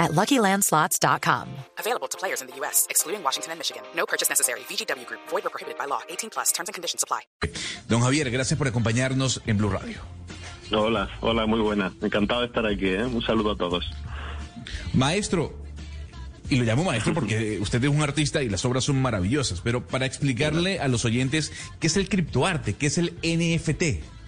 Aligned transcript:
at 0.00 0.10
LuckyLandSlots.com. 0.12 1.46
Available 1.78 2.08
to 2.08 2.18
players 2.18 2.40
in 2.40 2.48
the 2.48 2.56
U.S., 2.56 2.88
excluding 2.90 3.22
Washington 3.22 3.52
and 3.52 3.60
Michigan. 3.60 3.82
No 3.94 4.06
purchase 4.06 4.28
necessary. 4.28 4.60
VGW 4.60 5.06
Group. 5.06 5.20
Void 5.28 5.46
or 5.46 5.50
prohibited 5.50 5.78
by 5.78 5.84
law. 5.84 6.00
18 6.08 6.30
plus. 6.30 6.50
Terms 6.50 6.68
and 6.68 6.74
conditions 6.74 7.04
apply. 7.04 7.20
Don 7.88 8.00
Javier, 8.00 8.28
gracias 8.30 8.58
por 8.58 8.66
acompañarnos 8.66 9.40
en 9.46 9.58
Blue 9.58 9.70
Radio. 9.70 10.00
Hola, 10.72 11.08
hola, 11.20 11.46
muy 11.46 11.60
buena. 11.60 11.92
Encantado 12.00 12.40
de 12.40 12.46
estar 12.46 12.66
aquí. 12.66 12.88
¿eh? 12.88 13.04
Un 13.04 13.22
saludo 13.22 13.52
a 13.52 13.56
todos. 13.56 13.84
Maestro, 14.92 15.52
y 16.48 16.56
lo 16.56 16.64
llamo 16.64 16.84
maestro 16.84 17.14
porque 17.14 17.58
usted 17.62 17.82
es 17.82 17.90
un 17.90 18.02
artista 18.02 18.42
y 18.42 18.48
las 18.48 18.64
obras 18.64 18.84
son 18.84 19.00
maravillosas, 19.00 19.60
pero 19.60 19.86
para 19.86 20.06
explicarle 20.06 20.80
a 20.80 20.88
los 20.88 21.04
oyentes 21.04 21.52
qué 21.78 21.86
es 21.86 21.96
el 21.96 22.08
criptoarte, 22.08 22.74
qué 22.74 22.86
es 22.86 22.98
el 22.98 23.14
NFT. 23.22 24.19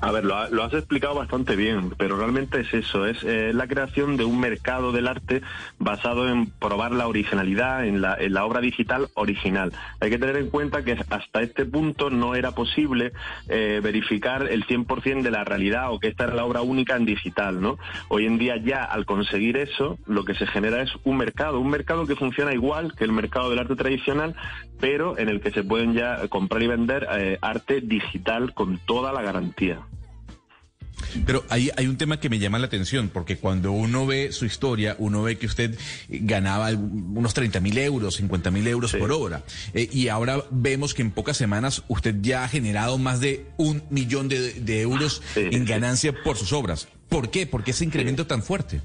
A 0.00 0.10
ver, 0.10 0.24
lo, 0.24 0.36
has 0.36 0.72
explicado 0.72 1.14
bastante 1.14 1.54
bien, 1.54 1.90
pero 1.96 2.16
realmente 2.16 2.60
es 2.60 2.72
eso, 2.72 3.06
es 3.06 3.22
eh, 3.22 3.52
la 3.52 3.68
creación 3.68 4.16
de 4.16 4.24
un 4.24 4.40
mercado 4.40 4.90
del 4.90 5.06
arte 5.06 5.42
basado 5.78 6.28
en 6.28 6.46
probar 6.46 6.92
la 6.92 7.06
originalidad, 7.06 7.86
en 7.86 8.00
la, 8.00 8.16
en 8.18 8.32
la, 8.32 8.44
obra 8.44 8.60
digital 8.60 9.08
original. 9.14 9.72
Hay 10.00 10.10
que 10.10 10.18
tener 10.18 10.36
en 10.36 10.50
cuenta 10.50 10.82
que 10.82 10.92
hasta 10.92 11.42
este 11.42 11.66
punto 11.66 12.10
no 12.10 12.34
era 12.34 12.52
posible 12.52 13.12
eh, 13.48 13.80
verificar 13.82 14.48
el 14.50 14.66
100% 14.66 15.22
de 15.22 15.30
la 15.30 15.44
realidad 15.44 15.92
o 15.92 16.00
que 16.00 16.08
esta 16.08 16.24
era 16.24 16.34
la 16.34 16.44
obra 16.44 16.62
única 16.62 16.96
en 16.96 17.04
digital, 17.04 17.60
¿no? 17.60 17.78
Hoy 18.08 18.26
en 18.26 18.38
día 18.38 18.56
ya 18.56 18.82
al 18.82 19.04
conseguir 19.04 19.56
eso, 19.56 19.98
lo 20.06 20.24
que 20.24 20.34
se 20.34 20.46
genera 20.46 20.82
es 20.82 20.90
un 21.04 21.16
mercado, 21.16 21.60
un 21.60 21.70
mercado 21.70 22.06
que 22.06 22.16
funciona 22.16 22.52
igual 22.52 22.94
que 22.96 23.04
el 23.04 23.12
mercado 23.12 23.50
del 23.50 23.60
arte 23.60 23.76
tradicional, 23.76 24.34
pero 24.80 25.16
en 25.16 25.28
el 25.28 25.40
que 25.40 25.52
se 25.52 25.62
pueden 25.62 25.94
ya 25.94 26.26
comprar 26.28 26.62
y 26.62 26.66
vender 26.66 27.06
eh, 27.16 27.38
arte 27.40 27.80
digital 27.80 28.52
con 28.52 28.78
toda 28.78 29.12
la 29.12 29.22
garantía. 29.22 29.81
Pero 31.26 31.44
ahí 31.48 31.70
hay 31.76 31.86
un 31.86 31.96
tema 31.96 32.20
que 32.20 32.28
me 32.28 32.38
llama 32.38 32.58
la 32.58 32.66
atención, 32.66 33.10
porque 33.12 33.36
cuando 33.36 33.72
uno 33.72 34.06
ve 34.06 34.32
su 34.32 34.44
historia, 34.44 34.96
uno 34.98 35.22
ve 35.22 35.38
que 35.38 35.46
usted 35.46 35.76
ganaba 36.08 36.70
unos 36.70 37.34
30 37.34 37.60
mil 37.60 37.78
euros, 37.78 38.16
50 38.16 38.50
mil 38.50 38.66
euros 38.66 38.92
sí. 38.92 38.96
por 38.98 39.12
obra. 39.12 39.42
Eh, 39.74 39.88
y 39.92 40.08
ahora 40.08 40.42
vemos 40.50 40.94
que 40.94 41.02
en 41.02 41.10
pocas 41.10 41.36
semanas 41.36 41.82
usted 41.88 42.16
ya 42.20 42.44
ha 42.44 42.48
generado 42.48 42.98
más 42.98 43.20
de 43.20 43.46
un 43.56 43.82
millón 43.90 44.28
de, 44.28 44.52
de 44.54 44.80
euros 44.80 45.22
sí, 45.34 45.48
en 45.50 45.64
ganancia 45.64 46.12
sí. 46.12 46.16
por 46.24 46.36
sus 46.36 46.52
obras. 46.52 46.88
¿Por 47.08 47.30
qué? 47.30 47.46
¿Por 47.46 47.62
qué 47.62 47.72
ese 47.72 47.84
incremento 47.84 48.26
tan 48.26 48.42
fuerte? 48.42 48.80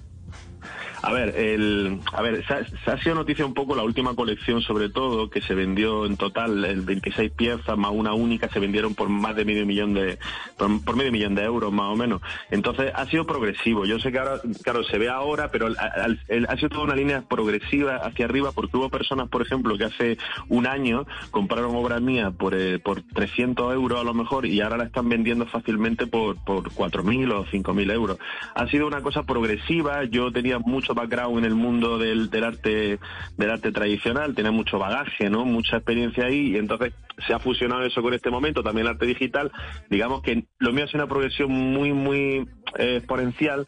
A 1.01 1.13
ver, 1.13 1.35
el, 1.37 1.99
a 2.11 2.21
ver, 2.21 2.43
se 2.45 2.91
ha, 2.91 2.97
sido 2.97 3.15
noticia 3.15 3.45
un 3.45 3.53
poco 3.53 3.75
la 3.75 3.83
última 3.83 4.15
colección, 4.15 4.61
sobre 4.61 4.89
todo, 4.89 5.29
que 5.29 5.41
se 5.41 5.53
vendió 5.53 6.05
en 6.05 6.17
total 6.17 6.65
el 6.65 6.81
26 6.81 7.31
piezas 7.31 7.77
más 7.77 7.91
una 7.91 8.13
única, 8.13 8.49
se 8.49 8.59
vendieron 8.59 8.95
por 8.95 9.09
más 9.09 9.35
de 9.35 9.45
medio 9.45 9.65
millón 9.65 9.93
de, 9.93 10.17
por, 10.57 10.95
medio 10.95 11.11
millón 11.11 11.35
de 11.35 11.43
euros 11.43 11.71
más 11.71 11.91
o 11.91 11.95
menos. 11.95 12.21
Entonces 12.49 12.91
ha 12.95 13.05
sido 13.05 13.25
progresivo. 13.25 13.85
Yo 13.85 13.99
sé 13.99 14.11
que 14.11 14.19
ahora, 14.19 14.41
claro, 14.63 14.83
se 14.83 14.97
ve 14.97 15.07
ahora, 15.07 15.51
pero 15.51 15.67
el, 15.67 16.47
ha 16.47 16.55
sido 16.55 16.69
toda 16.69 16.85
una 16.85 16.95
línea 16.95 17.21
progresiva 17.21 17.97
hacia 17.97 18.25
arriba, 18.25 18.51
porque 18.51 18.77
hubo 18.77 18.89
personas, 18.89 19.29
por 19.29 19.43
ejemplo, 19.43 19.77
que 19.77 19.85
hace 19.85 20.17
un 20.49 20.65
año 20.65 21.05
compraron 21.29 21.75
obras 21.75 22.01
mías 22.01 22.33
por, 22.33 22.55
eh, 22.55 22.79
por 22.79 23.03
300 23.03 23.73
euros 23.73 23.99
a 23.99 24.03
lo 24.03 24.13
mejor 24.13 24.45
y 24.45 24.61
ahora 24.61 24.77
la 24.77 24.85
están 24.85 25.09
vendiendo 25.09 25.45
fácilmente 25.45 26.07
por, 26.07 26.43
por 26.43 26.71
4.000 26.71 27.33
o 27.33 27.45
5.000 27.45 27.91
euros. 27.91 28.17
Ha 28.55 28.67
sido 28.67 28.87
una 28.87 29.01
cosa 29.01 29.23
progresiva. 29.23 30.03
Yo 30.05 30.31
tenía 30.31 30.59
mucho 30.59 30.86
background 30.93 31.39
en 31.39 31.45
el 31.45 31.55
mundo 31.55 31.97
del, 31.97 32.29
del 32.29 32.43
arte 32.43 32.99
del 33.37 33.51
arte 33.51 33.71
tradicional, 33.71 34.35
tenía 34.35 34.51
mucho 34.51 34.79
bagaje, 34.79 35.29
¿no? 35.29 35.45
Mucha 35.45 35.77
experiencia 35.77 36.25
ahí 36.25 36.53
y 36.53 36.57
entonces 36.57 36.93
se 37.25 37.33
ha 37.33 37.39
fusionado 37.39 37.83
eso 37.83 38.01
con 38.01 38.13
este 38.13 38.29
momento, 38.29 38.63
también 38.63 38.87
el 38.87 38.93
arte 38.93 39.05
digital. 39.05 39.51
Digamos 39.89 40.21
que 40.21 40.45
lo 40.59 40.71
mío 40.73 40.85
es 40.85 40.93
una 40.93 41.07
progresión 41.07 41.51
muy, 41.51 41.93
muy 41.93 42.47
eh, 42.77 42.97
exponencial 42.97 43.67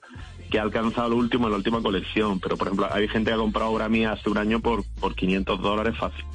que 0.50 0.60
ha 0.60 0.64
alcanzado 0.64 1.10
lo 1.10 1.18
último 1.18 1.50
la 1.50 1.56
última 1.56 1.82
colección. 1.82 2.40
Pero, 2.40 2.58
por 2.58 2.68
ejemplo, 2.68 2.88
hay 2.92 3.08
gente 3.08 3.32
que 3.32 3.36
ha 3.36 3.38
comprado 3.38 3.72
obra 3.72 3.90
mía 3.90 4.12
hace 4.12 4.30
un 4.30 4.38
año 4.38 4.60
por, 4.60 4.84
por 5.00 5.16
500 5.16 5.62
dólares 5.62 5.96
fácil. 5.98 6.26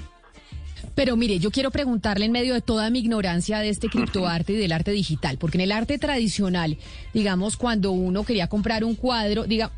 Pero 0.95 1.17
mire, 1.17 1.41
yo 1.41 1.51
quiero 1.51 1.71
preguntarle 1.73 2.27
en 2.27 2.33
medio 2.33 2.55
de 2.55 2.61
toda 2.61 2.89
mi 2.91 3.01
ignorancia 3.01 3.59
de 3.59 3.69
este 3.69 3.89
criptoarte 3.89 4.53
y 4.53 4.57
del 4.57 4.71
arte 4.71 4.93
digital, 4.93 5.39
porque 5.39 5.59
en 5.59 5.63
el 5.63 5.73
arte 5.73 5.99
tradicional, 5.99 6.79
digamos, 7.13 7.57
cuando 7.57 7.91
uno 7.91 8.23
quería 8.23 8.47
comprar 8.47 8.85
un 8.85 8.95
cuadro, 8.95 9.45
diga, 9.45 9.73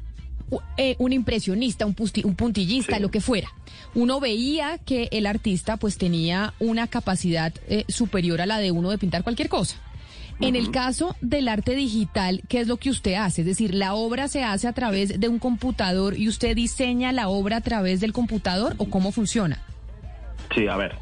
eh, 0.76 0.96
un 0.98 1.12
impresionista, 1.12 1.86
un, 1.86 1.94
pusti, 1.94 2.22
un 2.24 2.34
puntillista, 2.34 2.96
sí. 2.96 3.02
lo 3.02 3.10
que 3.10 3.20
fuera. 3.20 3.48
Uno 3.94 4.20
veía 4.20 4.78
que 4.78 5.08
el 5.12 5.26
artista 5.26 5.76
pues 5.76 5.98
tenía 5.98 6.54
una 6.60 6.86
capacidad 6.86 7.52
eh, 7.68 7.84
superior 7.88 8.40
a 8.40 8.46
la 8.46 8.58
de 8.58 8.70
uno 8.70 8.90
de 8.90 8.98
pintar 8.98 9.22
cualquier 9.22 9.48
cosa. 9.48 9.76
En 10.38 10.54
el 10.54 10.70
caso 10.70 11.16
del 11.22 11.48
arte 11.48 11.74
digital, 11.74 12.42
¿qué 12.46 12.60
es 12.60 12.68
lo 12.68 12.76
que 12.76 12.90
usted 12.90 13.14
hace? 13.14 13.40
Es 13.40 13.46
decir, 13.46 13.74
¿la 13.74 13.94
obra 13.94 14.28
se 14.28 14.42
hace 14.44 14.68
a 14.68 14.72
través 14.74 15.18
de 15.18 15.28
un 15.28 15.38
computador 15.38 16.18
y 16.18 16.28
usted 16.28 16.54
diseña 16.54 17.10
la 17.12 17.28
obra 17.28 17.56
a 17.56 17.60
través 17.62 18.00
del 18.00 18.12
computador 18.12 18.74
o 18.76 18.90
cómo 18.90 19.12
funciona? 19.12 19.62
Sí, 20.54 20.68
a 20.68 20.76
ver, 20.76 20.94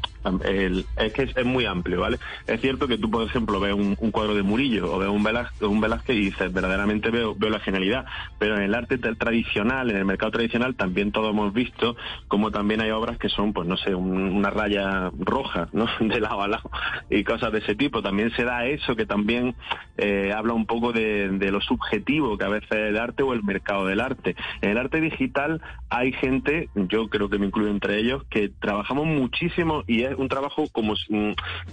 el, 0.43 0.85
es 0.97 1.13
que 1.13 1.23
es, 1.23 1.45
muy 1.45 1.65
amplio, 1.65 2.01
¿vale? 2.01 2.17
Es 2.47 2.61
cierto 2.61 2.87
que 2.87 2.97
tú, 2.97 3.09
por 3.09 3.23
ejemplo, 3.23 3.59
ves 3.59 3.73
un, 3.73 3.95
cuadro 3.95 4.35
de 4.35 4.43
Murillo 4.43 4.93
o 4.93 4.99
ves 4.99 5.09
un 5.09 5.23
Velázquez, 5.23 5.61
un 5.61 5.81
Velázquez 5.81 6.15
y 6.15 6.19
dices, 6.19 6.53
verdaderamente 6.53 7.09
veo, 7.09 7.35
veo 7.35 7.49
la 7.49 7.59
genialidad, 7.59 8.05
pero 8.39 8.55
en 8.55 8.63
el 8.63 8.75
arte 8.75 8.97
tradicional, 8.97 9.89
en 9.91 9.97
el 9.97 10.05
mercado 10.05 10.31
tradicional, 10.31 10.75
también 10.75 11.11
todos 11.11 11.31
hemos 11.31 11.53
visto 11.53 11.95
como 12.27 12.51
también 12.51 12.81
hay 12.81 12.91
obras 12.91 13.17
que 13.17 13.29
son, 13.29 13.53
pues 13.53 13.67
no 13.67 13.77
sé, 13.77 13.93
un, 13.93 14.11
una 14.11 14.49
raya 14.49 15.11
roja, 15.17 15.69
¿no? 15.73 15.87
De 15.99 16.19
lado 16.19 16.41
a 16.41 16.47
lado 16.47 16.69
y 17.09 17.23
cosas 17.23 17.51
de 17.51 17.59
ese 17.59 17.75
tipo. 17.75 18.01
También 18.01 18.31
se 18.31 18.43
da 18.43 18.65
eso 18.65 18.95
que 18.95 19.05
también 19.05 19.55
eh, 19.97 20.33
habla 20.35 20.53
un 20.53 20.65
poco 20.65 20.91
de, 20.91 21.29
de 21.29 21.51
lo 21.51 21.61
subjetivo 21.61 22.37
que 22.37 22.45
a 22.45 22.49
veces 22.49 22.71
es 22.71 22.89
el 22.89 22.97
arte 22.97 23.23
o 23.23 23.33
el 23.33 23.43
mercado 23.43 23.85
del 23.85 23.99
arte. 23.99 24.35
En 24.61 24.71
el 24.71 24.77
arte 24.77 25.01
digital 25.01 25.61
hay 25.89 26.11
gente, 26.13 26.69
yo 26.75 27.07
creo 27.09 27.29
que 27.29 27.39
me 27.39 27.47
incluyo 27.47 27.69
entre 27.69 27.99
ellos, 27.99 28.23
que 28.29 28.49
trabajamos 28.49 29.05
muchísimo 29.05 29.83
y 29.87 30.03
es 30.03 30.14
un 30.17 30.27
trabajo 30.27 30.67
como 30.71 30.95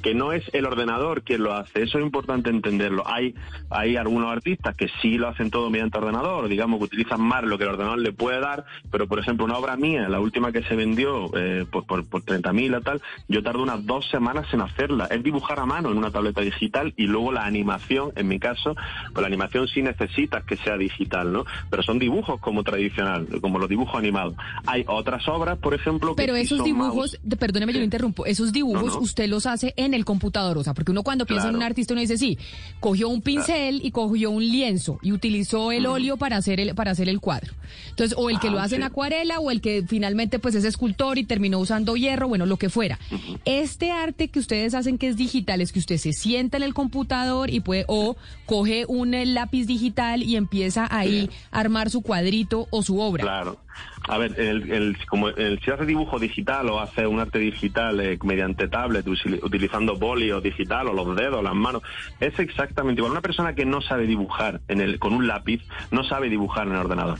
que 0.03 0.15
no 0.15 0.33
es 0.33 0.45
el 0.53 0.67
ordenador 0.67 1.23
quien 1.23 1.43
lo 1.43 1.55
hace. 1.55 1.83
Eso 1.83 1.99
es 1.99 2.05
importante 2.05 2.51
entenderlo. 2.51 3.03
Hay, 3.07 3.35
hay 3.71 3.97
algunos 3.97 4.31
artistas 4.31 4.75
que 4.77 4.89
sí 5.01 5.19
lo 5.19 5.29
hacen 5.29 5.51
todo 5.51 5.71
mediante 5.71 5.99
ordenador, 5.99 6.49
digamos 6.49 6.79
que 6.79 6.85
utilizan 6.85 7.21
más 7.21 7.45
lo 7.45 7.59
que 7.59 7.65
el 7.65 7.71
ordenador 7.71 7.99
le 7.99 8.13
puede 8.13 8.41
dar, 8.41 8.65
pero 8.91 9.07
por 9.07 9.19
ejemplo 9.19 9.45
una 9.45 9.59
obra 9.59 9.77
mía, 9.77 10.09
la 10.09 10.21
última 10.21 10.53
que 10.53 10.63
se 10.63 10.77
vendió 10.77 11.31
eh, 11.37 11.67
por, 11.71 11.87
por, 11.87 12.07
por 12.07 12.23
30.000 12.23 12.77
o 12.77 12.81
tal, 12.81 13.03
yo 13.29 13.43
tardo 13.43 13.63
unas 13.63 13.85
dos 13.87 14.09
semanas 14.11 14.47
en 14.53 14.61
hacerla. 14.61 15.07
Es 15.07 15.23
dibujar 15.23 15.59
a 15.59 15.67
mano 15.67 15.91
en 15.91 15.99
una 15.99 16.11
tableta 16.11 16.41
digital 16.41 16.93
y 16.97 17.07
luego 17.07 17.33
la 17.33 17.45
animación, 17.45 18.13
en 18.17 18.29
mi 18.29 18.39
caso, 18.39 18.75
pues 19.13 19.21
la 19.21 19.27
animación 19.27 19.69
sí 19.69 19.83
necesitas 19.83 20.45
que 20.45 20.57
sea 20.57 20.77
digital, 20.77 21.33
¿no? 21.33 21.45
Pero 21.71 21.83
son 21.83 21.99
dibujos 21.99 22.41
como 22.41 22.63
tradicional, 22.63 23.27
como 23.41 23.59
los 23.59 23.69
dibujos 23.69 23.97
animados. 23.97 24.35
Hay 24.67 24.85
otras 24.87 25.27
obras, 25.29 25.59
por 25.59 25.75
ejemplo, 25.75 26.15
que 26.15 26.23
Pero 26.23 26.37
esos 26.37 26.59
sí 26.59 26.65
dibujos, 26.65 27.19
más... 27.25 27.39
perdóneme, 27.39 27.73
yo 27.73 27.79
lo 27.79 27.85
interrumpo, 27.85 28.27
esos 28.33 28.53
dibujos 28.53 28.87
no, 28.87 28.95
no. 28.95 29.01
usted 29.01 29.29
los 29.29 29.47
hace 29.47 29.75
en 29.77 29.95
el 29.95 30.05
computador, 30.05 30.59
o 30.59 30.65
sea, 30.65 30.75
porque 30.75 30.91
uno 30.91 31.03
cuando 31.03 31.27
piensa 31.27 31.45
claro. 31.45 31.57
en 31.57 31.63
un 31.63 31.63
artista 31.63 31.95
uno 31.95 32.01
dice, 32.01 32.19
sí, 32.19 32.39
cogió 32.81 33.09
un 33.09 33.23
pincel 33.23 33.81
y 33.85 33.91
cogió 33.91 34.31
un 34.31 34.45
lienzo 34.45 34.99
y 35.03 35.13
utilizó 35.13 35.73
el 35.73 35.87
óleo 35.87 36.17
para 36.17 36.37
hacer 36.37 36.61
el 36.61 36.75
para 36.75 36.91
hacer 36.91 37.09
el 37.09 37.21
cuadro. 37.21 37.53
Entonces, 37.91 38.17
o 38.19 38.31
el 38.31 38.41
que 38.41 38.49
ah, 38.49 38.53
lo 38.53 38.59
hace 38.59 38.71
sí. 38.71 38.75
en 38.77 38.83
acuarela 38.83 39.39
o 39.41 39.51
el 39.51 39.61
que 39.61 39.85
finalmente 39.87 40.39
pues 40.39 40.55
es 40.55 40.65
escultor 40.65 41.19
y 41.19 41.25
terminó 41.25 41.59
usando 41.59 41.97
hierro, 41.97 42.29
bueno, 42.29 42.47
lo 42.47 42.57
que 42.57 42.69
fuera. 42.69 42.99
Uh 43.11 43.15
-huh. 43.15 43.41
Este 43.45 43.91
arte 43.91 44.29
que 44.29 44.39
ustedes 44.39 44.75
hacen 44.75 44.99
que 44.99 45.09
es 45.09 45.17
digital 45.17 45.61
es 45.61 45.73
que 45.73 45.79
usted 45.79 45.99
se 45.99 46.13
sienta 46.13 46.57
en 46.57 46.63
el 46.63 46.75
computador 46.75 47.51
y 47.51 47.61
puede 47.61 47.85
o 47.89 48.17
coge 48.47 48.85
un 48.89 49.13
lápiz 49.35 49.67
digital 49.67 50.23
y 50.23 50.37
empieza 50.37 50.89
ahí 50.91 51.31
a 51.51 51.61
armar 51.61 51.91
su 51.91 52.03
cuadrito 52.03 52.67
o 52.71 52.83
su 52.83 52.99
obra. 52.99 53.23
Claro. 53.23 53.61
A 54.09 54.19
ver, 54.19 54.39
el, 54.41 54.71
el, 54.73 55.07
como 55.07 55.29
el, 55.29 55.61
si 55.61 55.71
hace 55.71 55.87
dibujo 55.87 56.19
digital 56.19 56.69
o 56.69 56.81
hace 56.81 57.07
un 57.07 57.21
arte 57.21 57.39
digital 57.39 58.01
eh, 58.01 58.19
mediante 58.25 58.69
tablet, 58.69 59.07
utilizando 59.07 59.97
boli 59.97 60.31
o 60.33 60.41
digital 60.41 60.89
o 60.89 60.93
los 60.93 61.17
dedos, 61.17 61.43
las 61.43 61.55
manos, 61.55 61.83
es 62.19 62.39
exactamente 62.39 63.01
igual. 63.01 63.13
Una 63.13 63.21
persona 63.21 63.55
que 63.55 63.65
no 63.65 63.81
sabe 63.81 64.07
dibujar 64.07 64.61
en 64.69 64.81
el, 64.81 64.99
con 64.99 65.13
un 65.13 65.27
lápiz, 65.27 65.63
no 65.91 66.05
sabe 66.05 66.29
dibujar 66.29 66.67
en 66.67 66.73
el 66.73 66.79
ordenador. 66.79 67.19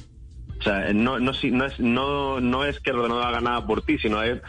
O 0.59 0.63
sea, 0.65 0.93
no, 0.93 1.19
no, 1.19 1.33
no, 1.33 1.65
es, 1.65 1.81
no, 1.81 2.41
no 2.41 2.65
es 2.65 2.79
que 2.81 2.91
el 2.91 2.99
ordenador 2.99 3.27
haga 3.27 3.41
nada 3.41 3.67
por 3.67 3.83
ti, 3.83 3.99
sino 3.99 4.23
es 4.23 4.41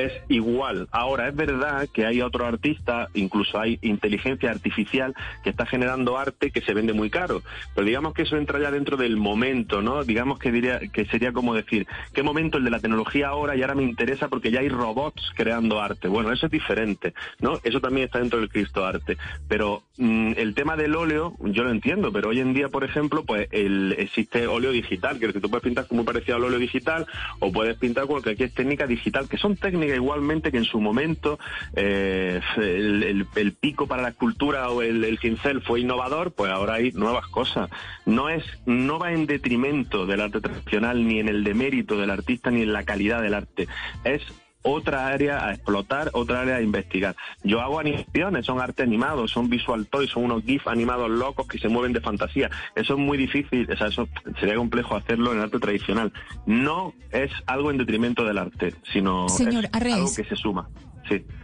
es 0.00 0.12
igual. 0.28 0.88
Ahora, 0.90 1.28
es 1.28 1.36
verdad 1.36 1.88
que 1.92 2.06
hay 2.06 2.20
otros 2.22 2.46
artistas, 2.46 3.08
incluso 3.14 3.58
hay 3.58 3.78
inteligencia 3.82 4.50
artificial 4.50 5.14
que 5.42 5.50
está 5.50 5.66
generando 5.66 6.18
arte 6.18 6.50
que 6.50 6.60
se 6.60 6.74
vende 6.74 6.92
muy 6.92 7.10
caro. 7.10 7.42
Pero 7.74 7.86
digamos 7.86 8.14
que 8.14 8.22
eso 8.22 8.36
entra 8.36 8.60
ya 8.60 8.70
dentro 8.70 8.96
del 8.96 9.16
momento, 9.16 9.82
¿no? 9.82 10.04
Digamos 10.04 10.38
que 10.38 10.52
diría 10.52 10.80
que 10.92 11.06
sería 11.06 11.32
como 11.32 11.54
decir, 11.54 11.86
¿qué 12.12 12.22
momento 12.22 12.58
el 12.58 12.64
de 12.64 12.70
la 12.70 12.80
tecnología 12.80 13.28
ahora 13.28 13.56
y 13.56 13.62
ahora 13.62 13.74
me 13.74 13.82
interesa 13.82 14.28
porque 14.28 14.50
ya 14.50 14.60
hay 14.60 14.68
robots 14.68 15.32
creando 15.34 15.80
arte? 15.80 16.08
Bueno, 16.08 16.32
eso 16.32 16.46
es 16.46 16.52
diferente, 16.52 17.14
¿no? 17.40 17.58
Eso 17.64 17.80
también 17.80 18.06
está 18.06 18.18
dentro 18.18 18.38
del 18.38 18.48
Cristo 18.48 18.84
arte. 18.84 19.16
Pero 19.48 19.82
mm, 19.96 20.32
el 20.36 20.54
tema 20.54 20.76
del 20.76 20.94
óleo, 20.94 21.34
yo 21.40 21.64
lo 21.64 21.70
entiendo, 21.70 22.12
pero 22.12 22.30
hoy 22.30 22.40
en 22.40 22.54
día, 22.54 22.68
por 22.68 22.84
ejemplo, 22.84 23.24
pues 23.24 23.48
el, 23.50 23.94
existe 23.98 24.46
óleo 24.46 24.70
digital, 24.70 25.18
que 25.18 25.32
tú 25.32 25.50
puedes 25.50 25.64
pintar 25.64 25.86
como 25.86 26.04
parecido 26.04 26.36
al 26.36 26.44
óleo 26.44 26.58
digital 26.58 27.06
o 27.40 27.52
puedes 27.52 27.76
pintar 27.78 28.06
cualquier 28.06 28.50
técnica 28.50 28.86
digital, 28.86 29.28
que 29.28 29.38
son 29.38 29.56
técnicas 29.56 29.87
igualmente 29.94 30.50
que 30.50 30.58
en 30.58 30.64
su 30.64 30.80
momento 30.80 31.38
eh, 31.74 32.40
el, 32.56 33.52
pico 33.60 33.86
para 33.86 34.02
la 34.02 34.10
escultura 34.10 34.70
o 34.70 34.82
el, 34.82 35.04
el 35.04 35.18
cincel 35.18 35.62
fue 35.62 35.80
innovador, 35.80 36.32
pues 36.32 36.50
ahora 36.50 36.74
hay 36.74 36.92
nuevas 36.92 37.26
cosas. 37.28 37.70
No 38.06 38.28
es, 38.28 38.44
no 38.66 38.98
va 38.98 39.12
en 39.12 39.26
detrimento 39.26 40.06
del 40.06 40.20
arte 40.20 40.40
tradicional, 40.40 41.06
ni 41.06 41.20
en 41.20 41.28
el 41.28 41.44
demérito 41.44 41.98
del 41.98 42.10
artista, 42.10 42.50
ni 42.50 42.62
en 42.62 42.72
la 42.72 42.84
calidad 42.84 43.22
del 43.22 43.34
arte. 43.34 43.68
Es 44.04 44.22
otra 44.68 45.08
área 45.08 45.46
a 45.46 45.52
explotar, 45.52 46.10
otra 46.12 46.42
área 46.42 46.56
a 46.56 46.62
investigar. 46.62 47.16
Yo 47.42 47.60
hago 47.60 47.78
animaciones, 47.78 48.46
son 48.46 48.60
arte 48.60 48.82
animado, 48.82 49.28
son 49.28 49.48
visual 49.48 49.86
toys, 49.86 50.10
son 50.10 50.24
unos 50.24 50.44
GIF 50.44 50.66
animados 50.68 51.10
locos 51.10 51.46
que 51.46 51.58
se 51.58 51.68
mueven 51.68 51.92
de 51.92 52.00
fantasía. 52.00 52.50
Eso 52.74 52.94
es 52.94 52.98
muy 52.98 53.18
difícil, 53.18 53.70
o 53.70 53.76
sea, 53.76 53.88
eso 53.88 54.08
sería 54.38 54.56
complejo 54.56 54.96
hacerlo 54.96 55.32
en 55.32 55.40
arte 55.40 55.58
tradicional. 55.58 56.12
No 56.46 56.94
es 57.10 57.30
algo 57.46 57.70
en 57.70 57.78
detrimento 57.78 58.24
del 58.24 58.38
arte, 58.38 58.74
sino 58.92 59.26
algo 59.72 60.14
que 60.14 60.24
se 60.24 60.36
suma. 60.36 60.68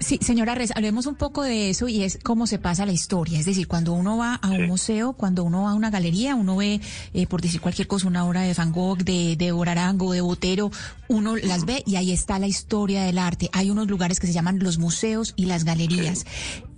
Sí. 0.00 0.19
señora 0.20 0.55
Res, 0.55 0.72
hablemos 0.75 1.06
un 1.06 1.14
poco 1.14 1.43
de 1.43 1.70
eso 1.70 1.88
y 1.88 2.02
es 2.02 2.19
cómo 2.22 2.46
se 2.46 2.58
pasa 2.58 2.87
la 2.87 2.93
historia. 2.93 3.38
Es 3.38 3.46
decir, 3.46 3.66
cuando 3.66 3.93
uno 3.93 4.16
va 4.16 4.34
a 4.37 4.50
un 4.50 4.66
museo, 4.66 5.14
cuando 5.14 5.44
uno 5.44 5.62
va 5.62 5.70
a 5.70 5.75
una 5.75 5.90
galería, 5.90 6.34
uno 6.34 6.56
ve, 6.56 6.81
eh, 7.12 7.26
por 7.26 7.40
decir 7.40 7.61
cualquier 7.61 7.87
cosa, 7.87 8.06
una 8.08 8.25
obra 8.26 8.43
de 8.43 8.55
Van 8.55 8.72
Gogh, 8.72 8.99
de, 8.99 9.37
de 9.37 9.52
Orarango, 9.52 10.12
de 10.12 10.20
Botero, 10.20 10.70
uno 11.08 11.37
las 11.37 11.64
ve 11.64 11.82
y 11.87 11.96
ahí 11.96 12.12
está 12.12 12.38
la 12.38 12.46
historia 12.46 13.05
del 13.05 13.19
arte. 13.19 13.50
Hay 13.52 13.70
unos 13.70 13.88
lugares 13.88 14.20
que 14.20 14.26
se 14.26 14.32
llaman 14.32 14.58
los 14.58 14.78
museos 14.78 15.32
y 15.37 15.46
las 15.46 15.64
galerías. 15.64 16.26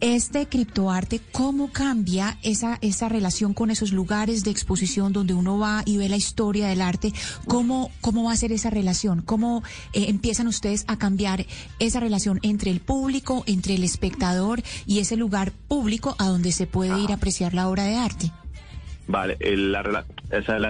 Este 0.00 0.46
criptoarte, 0.46 1.20
¿cómo 1.32 1.72
cambia 1.72 2.38
esa, 2.42 2.78
esa 2.82 3.08
relación 3.08 3.54
con 3.54 3.70
esos 3.70 3.92
lugares 3.92 4.44
de 4.44 4.50
exposición 4.50 5.12
donde 5.12 5.34
uno 5.34 5.58
va 5.58 5.82
y 5.86 5.96
ve 5.96 6.08
la 6.08 6.16
historia 6.16 6.68
del 6.68 6.82
arte? 6.82 7.12
¿Cómo, 7.46 7.90
cómo 8.00 8.24
va 8.24 8.32
a 8.32 8.36
ser 8.36 8.52
esa 8.52 8.70
relación? 8.70 9.22
¿Cómo 9.22 9.62
eh, 9.92 10.06
empiezan 10.08 10.48
ustedes 10.48 10.84
a 10.86 10.98
cambiar 10.98 11.46
esa 11.78 12.00
relación 12.00 12.40
entre 12.42 12.75
el 12.76 12.80
público, 12.82 13.42
entre 13.46 13.74
el 13.74 13.84
espectador 13.84 14.62
y 14.86 14.98
ese 14.98 15.16
lugar 15.16 15.52
público 15.68 16.14
a 16.18 16.28
donde 16.28 16.52
se 16.52 16.66
puede 16.66 17.00
ir 17.00 17.10
a 17.10 17.14
apreciar 17.14 17.54
la 17.54 17.68
obra 17.68 17.84
de 17.84 17.96
arte? 17.96 18.32
Vale, 19.08 19.36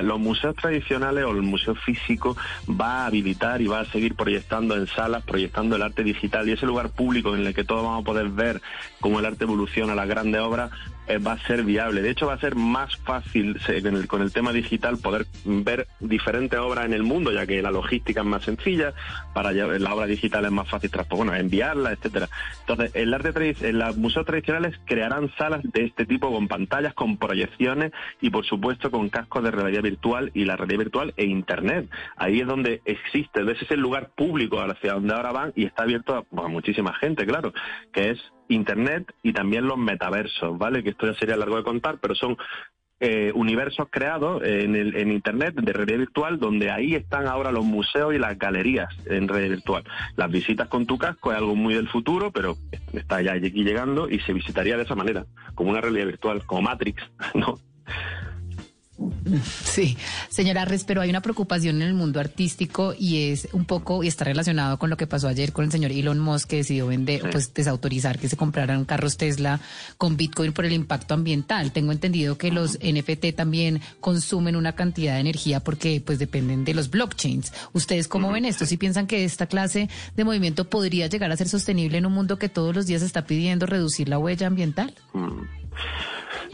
los 0.02 0.20
museos 0.20 0.54
tradicionales 0.56 1.24
o 1.24 1.30
el 1.30 1.42
museo 1.42 1.74
físico 1.74 2.36
va 2.68 3.02
a 3.02 3.06
habilitar 3.06 3.62
y 3.62 3.66
va 3.66 3.80
a 3.80 3.84
seguir 3.86 4.14
proyectando 4.14 4.76
en 4.76 4.86
salas, 4.86 5.24
proyectando 5.24 5.76
el 5.76 5.82
arte 5.82 6.02
digital 6.02 6.48
y 6.48 6.52
ese 6.52 6.66
lugar 6.66 6.90
público 6.90 7.34
en 7.34 7.46
el 7.46 7.54
que 7.54 7.64
todos 7.64 7.82
vamos 7.82 8.02
a 8.02 8.04
poder 8.04 8.28
ver 8.28 8.60
cómo 9.00 9.20
el 9.20 9.26
arte 9.26 9.44
evoluciona, 9.44 9.94
las 9.94 10.08
grandes 10.08 10.40
obras, 10.42 10.70
eh, 11.08 11.18
va 11.18 11.32
a 11.32 11.46
ser 11.46 11.62
viable. 11.62 12.02
De 12.02 12.10
hecho, 12.10 12.26
va 12.26 12.34
a 12.34 12.40
ser 12.40 12.56
más 12.56 12.96
fácil 12.96 13.60
con 14.08 14.22
el 14.22 14.32
tema 14.32 14.52
digital 14.52 14.98
poder 14.98 15.26
ver 15.44 15.86
diferentes 16.00 16.58
obras 16.58 16.84
en 16.84 16.92
el 16.92 17.04
mundo, 17.04 17.30
ya 17.30 17.46
que 17.46 17.62
la 17.62 17.70
logística 17.70 18.20
es 18.20 18.26
más 18.26 18.42
sencilla, 18.42 18.92
para 19.32 19.52
la 19.52 19.94
obra 19.94 20.06
digital 20.06 20.44
es 20.44 20.50
más 20.50 20.68
fácil 20.68 20.90
bueno, 21.10 21.34
enviarla, 21.34 21.92
etcétera. 21.92 22.28
Entonces, 22.60 22.90
el 22.94 23.14
arte 23.14 23.54
en 23.60 23.78
los 23.78 23.96
museos 23.96 24.26
tradicionales 24.26 24.74
crearán 24.84 25.30
salas 25.36 25.60
de 25.62 25.84
este 25.84 26.06
tipo 26.06 26.32
con 26.32 26.48
pantallas, 26.48 26.94
con 26.94 27.18
proyecciones 27.18 27.92
y, 28.20 28.25
por 28.30 28.44
supuesto, 28.46 28.90
con 28.90 29.08
cascos 29.08 29.42
de 29.44 29.50
realidad 29.50 29.82
virtual 29.82 30.30
y 30.34 30.44
la 30.44 30.56
realidad 30.56 30.78
virtual 30.78 31.14
e 31.16 31.24
Internet. 31.24 31.88
Ahí 32.16 32.40
es 32.40 32.46
donde 32.46 32.80
existe, 32.84 33.42
ese 33.42 33.64
es 33.64 33.70
el 33.70 33.80
lugar 33.80 34.10
público 34.16 34.60
hacia 34.60 34.94
donde 34.94 35.14
ahora 35.14 35.32
van 35.32 35.52
y 35.56 35.66
está 35.66 35.84
abierto 35.84 36.26
a 36.36 36.48
muchísima 36.48 36.94
gente, 36.94 37.26
claro, 37.26 37.52
que 37.92 38.10
es 38.10 38.18
Internet 38.48 39.12
y 39.22 39.32
también 39.32 39.66
los 39.66 39.78
metaversos, 39.78 40.56
¿vale? 40.58 40.82
Que 40.82 40.90
esto 40.90 41.06
ya 41.06 41.18
sería 41.18 41.36
largo 41.36 41.56
de 41.56 41.64
contar, 41.64 41.98
pero 42.00 42.14
son 42.14 42.36
eh, 42.98 43.30
universos 43.34 43.88
creados 43.90 44.42
en, 44.42 44.74
el, 44.74 44.96
en 44.96 45.12
Internet 45.12 45.54
de 45.54 45.72
realidad 45.72 45.98
virtual, 45.98 46.38
donde 46.38 46.70
ahí 46.70 46.94
están 46.94 47.26
ahora 47.26 47.52
los 47.52 47.64
museos 47.64 48.14
y 48.14 48.18
las 48.18 48.38
galerías 48.38 48.88
en 49.04 49.28
realidad 49.28 49.56
virtual. 49.56 49.84
Las 50.16 50.30
visitas 50.30 50.68
con 50.68 50.86
tu 50.86 50.96
casco 50.96 51.30
es 51.30 51.36
algo 51.36 51.54
muy 51.54 51.74
del 51.74 51.88
futuro, 51.88 52.30
pero 52.30 52.56
está 52.94 53.20
ya 53.20 53.34
aquí 53.34 53.64
llegando 53.64 54.08
y 54.08 54.20
se 54.20 54.32
visitaría 54.32 54.78
de 54.78 54.84
esa 54.84 54.94
manera, 54.94 55.26
como 55.54 55.70
una 55.70 55.82
realidad 55.82 56.06
virtual, 56.06 56.46
como 56.46 56.62
Matrix, 56.62 57.02
¿no? 57.34 57.58
Sí, 59.64 59.96
señora 60.28 60.64
Res, 60.64 60.84
pero 60.84 61.00
hay 61.00 61.10
una 61.10 61.20
preocupación 61.20 61.76
en 61.76 61.88
el 61.88 61.94
mundo 61.94 62.20
artístico 62.20 62.94
y 62.98 63.30
es 63.30 63.48
un 63.52 63.64
poco, 63.64 64.02
y 64.02 64.08
está 64.08 64.24
relacionado 64.24 64.78
con 64.78 64.88
lo 64.88 64.96
que 64.96 65.06
pasó 65.06 65.28
ayer 65.28 65.52
con 65.52 65.64
el 65.64 65.72
señor 65.72 65.92
Elon 65.92 66.18
Musk 66.18 66.48
que 66.48 66.56
decidió 66.56 66.86
vender, 66.86 67.28
pues 67.30 67.52
desautorizar 67.52 68.18
que 68.18 68.28
se 68.28 68.36
compraran 68.36 68.84
carros 68.84 69.16
Tesla 69.16 69.60
con 69.98 70.16
Bitcoin 70.16 70.52
por 70.52 70.64
el 70.64 70.72
impacto 70.72 71.14
ambiental. 71.14 71.72
Tengo 71.72 71.92
entendido 71.92 72.38
que 72.38 72.50
los 72.50 72.78
NFT 72.78 73.34
también 73.34 73.80
consumen 74.00 74.56
una 74.56 74.74
cantidad 74.74 75.14
de 75.14 75.20
energía 75.20 75.60
porque 75.60 76.02
pues 76.04 76.18
dependen 76.18 76.64
de 76.64 76.74
los 76.74 76.90
blockchains. 76.90 77.52
¿Ustedes 77.72 78.08
cómo 78.08 78.32
ven 78.32 78.44
esto? 78.44 78.64
¿Si 78.64 78.76
piensan 78.76 79.06
que 79.06 79.24
esta 79.24 79.46
clase 79.46 79.88
de 80.14 80.24
movimiento 80.24 80.70
podría 80.70 81.06
llegar 81.08 81.30
a 81.32 81.36
ser 81.36 81.48
sostenible 81.48 81.98
en 81.98 82.06
un 82.06 82.12
mundo 82.12 82.38
que 82.38 82.48
todos 82.48 82.74
los 82.74 82.86
días 82.86 83.02
está 83.02 83.26
pidiendo 83.26 83.66
reducir 83.66 84.08
la 84.08 84.18
huella 84.18 84.46
ambiental? 84.46 84.94
Mm. 85.12 85.65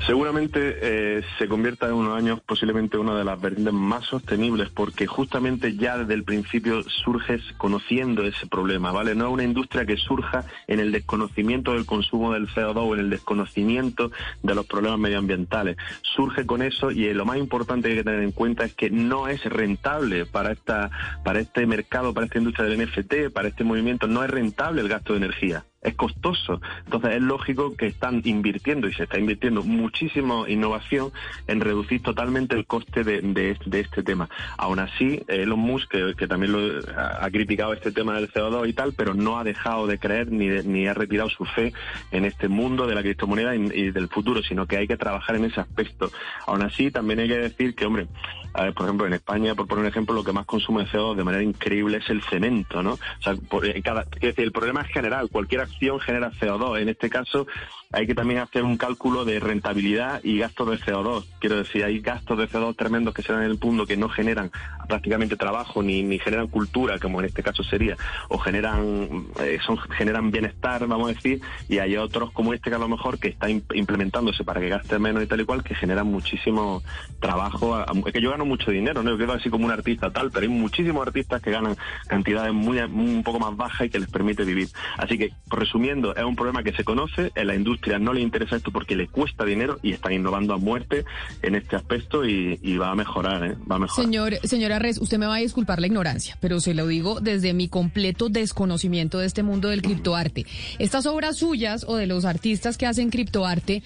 Seguramente 0.07 0.79
eh, 0.81 1.23
se 1.39 1.49
convierta 1.49 1.87
en 1.87 1.95
unos 1.95 2.17
años 2.17 2.41
posiblemente 2.41 2.99
una 2.99 3.17
de 3.17 3.25
las 3.25 3.41
vertientes 3.41 3.75
más 3.75 4.05
sostenibles 4.05 4.69
porque 4.71 5.07
justamente 5.07 5.77
ya 5.77 5.99
desde 5.99 6.15
el 6.15 6.25
principio 6.25 6.83
surges 6.83 7.41
conociendo 7.57 8.25
ese 8.25 8.47
problema, 8.47 8.91
¿vale? 8.91 9.15
No 9.15 9.27
es 9.27 9.33
una 9.33 9.45
industria 9.45 9.87
que 9.87 9.97
surja 9.97 10.45
en 10.67 10.81
el 10.81 10.93
desconocimiento 10.93 11.75
del 11.75 11.87
consumo 11.87 12.33
del 12.33 12.49
CO2 12.49 12.77
o 12.77 12.95
en 12.95 13.01
el 13.01 13.11
desconocimiento 13.11 14.11
de 14.43 14.55
los 14.55 14.67
problemas 14.67 14.99
medioambientales. 14.99 15.77
Surge 16.03 16.47
con 16.47 16.63
eso 16.63 16.91
y 16.91 17.13
lo 17.15 17.25
más 17.25 17.39
importante 17.39 17.89
que 17.89 17.93
hay 17.93 17.99
que 17.99 18.05
tener 18.05 18.23
en 18.23 18.33
cuenta 18.33 18.65
es 18.65 18.75
que 18.75 18.91
no 18.91 19.29
es 19.29 19.45
rentable 19.45 20.27
para 20.27 20.53
esta 20.53 20.91
para 21.25 21.41
este 21.41 21.67
mercado, 21.67 22.13
para 22.13 22.27
esta 22.27 22.39
industria 22.39 22.67
del 22.67 22.87
NFT, 22.87 23.33
para 23.33 23.49
este 23.49 23.65
movimiento, 23.65 24.07
no 24.07 24.25
es 24.25 24.31
rentable 24.31 24.81
el 24.81 24.89
gasto 24.89 25.13
de 25.13 25.19
energía 25.19 25.65
es 25.82 25.94
costoso. 25.94 26.61
Entonces 26.84 27.17
es 27.17 27.23
lógico 27.23 27.76
que 27.76 27.87
están 27.87 28.23
invirtiendo 28.25 28.88
y 28.88 28.94
se 28.94 29.05
está 29.05 29.19
invirtiendo 29.19 29.62
muchísimo 29.62 30.46
innovación 30.46 31.12
en 31.46 31.61
reducir 31.61 32.02
totalmente 32.02 32.55
el 32.55 32.67
coste 32.67 33.02
de, 33.05 33.20
de, 33.20 33.81
este 33.81 34.02
tema. 34.02 34.29
Aún 34.56 34.79
así, 34.79 35.23
Elon 35.26 35.58
Musk, 35.58 35.90
que, 36.17 36.26
también 36.26 36.52
lo, 36.52 36.81
ha, 36.96 37.29
criticado 37.31 37.73
este 37.73 37.93
tema 37.93 38.14
del 38.14 38.31
CO2 38.31 38.69
y 38.69 38.73
tal, 38.73 38.93
pero 38.93 39.14
no 39.14 39.38
ha 39.38 39.44
dejado 39.44 39.87
de 39.87 39.99
creer 39.99 40.31
ni, 40.31 40.49
ni 40.49 40.87
ha 40.87 40.94
retirado 40.94 41.29
su 41.31 41.44
fe 41.44 41.73
en 42.11 42.25
este 42.25 42.49
mundo 42.49 42.87
de 42.87 42.94
la 42.94 43.02
criptomoneda 43.02 43.55
y, 43.56 43.90
del 43.90 44.08
futuro, 44.08 44.43
sino 44.43 44.67
que 44.67 44.77
hay 44.77 44.86
que 44.86 44.96
trabajar 44.96 45.36
en 45.36 45.46
ese 45.46 45.60
aspecto. 45.60 46.10
Aún 46.46 46.62
así, 46.62 46.91
también 46.91 47.20
hay 47.20 47.29
que 47.29 47.39
decir 47.39 47.74
que, 47.74 47.86
hombre, 47.86 48.06
por 48.53 48.86
ejemplo, 48.86 49.06
en 49.06 49.15
España, 49.15 49.55
por 49.55 49.67
poner 49.67 49.84
un 49.84 49.89
ejemplo, 49.89 50.15
lo 50.15 50.24
que 50.24 50.32
más 50.32 50.46
consume 50.46 50.86
CO2 50.86 51.17
de 51.17 51.24
manera 51.24 51.43
increíble 51.43 51.98
es 51.98 52.10
el 52.10 52.22
cemento, 52.22 52.82
¿no? 52.82 52.93
O 52.93 53.22
sea, 53.22 53.34
eh, 53.65 53.82
cada, 53.82 54.03
es 54.03 54.20
decir, 54.20 54.44
el 54.44 54.53
problema 54.53 54.82
es 54.82 54.89
general, 54.89 55.29
cualquier 55.31 55.62
genera 56.00 56.31
CO2. 56.32 56.81
En 56.81 56.88
este 56.88 57.10
caso, 57.10 57.46
hay 57.93 58.06
que 58.06 58.14
también 58.14 58.41
hacer 58.41 58.64
un 58.64 58.76
cálculo 58.79 59.24
de 59.24 59.38
rentabilidad 59.38 60.20
y 60.24 60.38
gastos 60.38 60.70
de 60.70 60.79
CO2. 60.79 61.26
Quiero 61.38 61.56
decir, 61.56 61.84
hay 61.84 62.00
gastos 62.00 62.38
de 62.38 62.48
CO2 62.48 62.74
tremendos 62.74 63.12
que 63.14 63.22
se 63.22 63.32
dan 63.32 63.43
en 63.43 63.50
el 63.50 63.58
mundo 63.58 63.86
que 63.86 63.96
no 63.96 64.08
generan 64.08 64.50
prácticamente 64.88 65.36
trabajo 65.36 65.82
ni, 65.82 66.02
ni 66.02 66.19
generan 66.19 66.48
cultura, 66.48 66.98
como 66.98 67.20
en 67.20 67.26
este 67.26 67.43
caso 67.43 67.62
sería, 67.62 67.96
o 68.29 68.38
generan 68.38 69.26
eh, 69.41 69.58
son 69.64 69.79
generan 69.79 70.31
bienestar, 70.31 70.86
vamos 70.86 71.10
a 71.10 71.14
decir, 71.14 71.41
y 71.69 71.79
hay 71.79 71.96
otros 71.96 72.32
como 72.32 72.55
este 72.55 72.70
que 72.70 72.76
a 72.76 72.79
lo 72.79 72.88
mejor 72.88 73.19
que 73.19 73.29
está 73.29 73.48
implementándose 73.50 74.44
para 74.44 74.60
que 74.60 74.69
gaste 74.69 74.98
menos 74.98 75.22
y 75.22 75.26
tal 75.26 75.41
y 75.41 75.44
cual, 75.44 75.62
que 75.62 75.74
generan 75.74 76.06
muchísimo 76.06 76.82
trabajo. 77.20 77.84
Es 78.06 78.12
que 78.12 78.20
yo 78.20 78.31
gano 78.31 78.44
mucho 78.44 78.70
dinero, 78.70 79.02
no 79.02 79.10
yo 79.10 79.19
quedo 79.19 79.34
así 79.34 79.50
como 79.50 79.67
un 79.67 79.70
artista 79.70 80.10
tal, 80.10 80.31
pero 80.31 80.44
hay 80.44 80.48
muchísimos 80.48 81.06
artistas 81.06 81.43
que 81.43 81.50
ganan 81.50 81.76
cantidades 82.06 82.52
muy 82.52 82.79
un 82.79 83.22
poco 83.22 83.38
más 83.38 83.56
bajas 83.56 83.86
y 83.86 83.91
que 83.91 83.98
les 83.98 84.10
permite 84.10 84.44
vivir. 84.44 84.69
Así 84.96 85.19
que, 85.19 85.32
resumiendo, 85.63 86.15
es 86.15 86.25
un 86.25 86.35
problema 86.35 86.63
que 86.63 86.73
se 86.73 86.85
conoce, 86.85 87.31
en 87.35 87.47
la 87.47 87.55
industria 87.55 87.99
no 87.99 88.13
le 88.13 88.21
interesa 88.21 88.57
esto 88.57 88.73
porque 88.73 88.97
le 88.97 89.09
cuesta 89.09 89.45
dinero 89.45 89.79
y 89.83 89.93
están 89.93 90.13
innovando 90.13 90.55
a 90.55 90.59
muerte 90.59 91.05
en 91.43 91.55
este 91.55 91.77
aspecto 91.77 92.25
y, 92.25 92.77
va 92.77 92.91
a 92.91 92.95
mejorar, 92.95 93.45
¿eh? 93.45 93.57
va 93.71 93.77
a 93.77 93.79
mejorar. 93.79 94.05
Señor, 94.05 94.35
señora 94.43 94.81
usted 95.01 95.19
me 95.19 95.27
va 95.27 95.37
a 95.37 95.39
disculpar 95.39 95.81
la 95.81 95.87
ignorancia, 95.87 96.37
pero 96.41 96.59
se 96.61 96.75
lo 96.75 96.87
digo 96.87 97.21
desde 97.21 97.53
mi 97.53 97.69
completo 97.69 98.29
desconocimiento 98.29 99.19
de 99.19 99.27
este 99.27 99.43
mundo 99.43 99.69
del 99.69 99.83
criptoarte. 99.83 100.47
Estas 100.79 101.07
obras 101.07 101.37
suyas 101.37 101.85
o 101.87 101.97
de 101.97 102.07
los 102.07 102.25
artistas 102.25 102.77
que 102.77 102.87
hacen 102.87 103.11
criptoarte, 103.11 103.83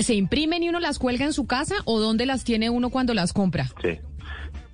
¿se 0.00 0.14
imprimen 0.14 0.62
y 0.62 0.68
uno 0.68 0.80
las 0.80 0.98
cuelga 0.98 1.26
en 1.26 1.32
su 1.32 1.46
casa 1.46 1.74
o 1.84 2.00
dónde 2.00 2.24
las 2.24 2.44
tiene 2.44 2.70
uno 2.70 2.88
cuando 2.90 3.12
las 3.12 3.32
compra? 3.32 3.68
Sí. 3.82 3.98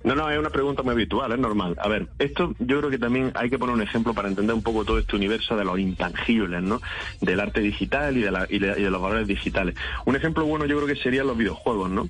No, 0.03 0.15
no, 0.15 0.29
es 0.29 0.39
una 0.39 0.49
pregunta 0.49 0.81
muy 0.81 0.93
habitual, 0.93 1.31
es 1.31 1.39
normal. 1.39 1.75
A 1.79 1.87
ver, 1.87 2.07
esto 2.17 2.55
yo 2.59 2.79
creo 2.79 2.89
que 2.89 2.97
también 2.97 3.31
hay 3.35 3.49
que 3.49 3.59
poner 3.59 3.75
un 3.75 3.81
ejemplo 3.81 4.13
para 4.13 4.29
entender 4.29 4.55
un 4.55 4.63
poco 4.63 4.83
todo 4.83 4.97
este 4.97 5.15
universo 5.15 5.55
de 5.55 5.63
los 5.63 5.79
intangibles, 5.79 6.63
¿no? 6.63 6.81
Del 7.21 7.39
arte 7.39 7.61
digital 7.61 8.17
y 8.17 8.21
de, 8.21 8.31
la, 8.31 8.47
y 8.49 8.59
de, 8.59 8.79
y 8.79 8.83
de 8.83 8.89
los 8.89 9.01
valores 9.01 9.27
digitales. 9.27 9.75
Un 10.05 10.15
ejemplo 10.15 10.45
bueno 10.45 10.65
yo 10.65 10.77
creo 10.77 10.87
que 10.87 11.01
serían 11.01 11.27
los 11.27 11.37
videojuegos, 11.37 11.89
¿no? 11.89 12.09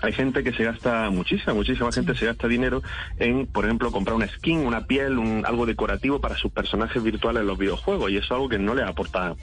hay 0.00 0.12
gente 0.12 0.44
que 0.44 0.52
se 0.52 0.64
gasta 0.64 1.10
muchísima, 1.10 1.54
muchísima 1.54 1.90
gente 1.90 2.14
se 2.14 2.26
gasta 2.26 2.46
dinero 2.46 2.82
en, 3.18 3.46
por 3.46 3.64
ejemplo, 3.64 3.90
comprar 3.90 4.14
una 4.14 4.28
skin, 4.28 4.60
una 4.60 4.86
piel, 4.86 5.18
un, 5.18 5.44
algo 5.44 5.66
decorativo 5.66 6.20
para 6.20 6.36
sus 6.36 6.52
personajes 6.52 7.02
virtuales 7.02 7.40
en 7.40 7.48
los 7.48 7.58
videojuegos 7.58 8.10
y 8.10 8.16
eso 8.16 8.26
es 8.26 8.30
algo 8.30 8.48
que 8.48 8.58
no 8.58 8.74
le 8.74 8.84
aporta 8.84 9.34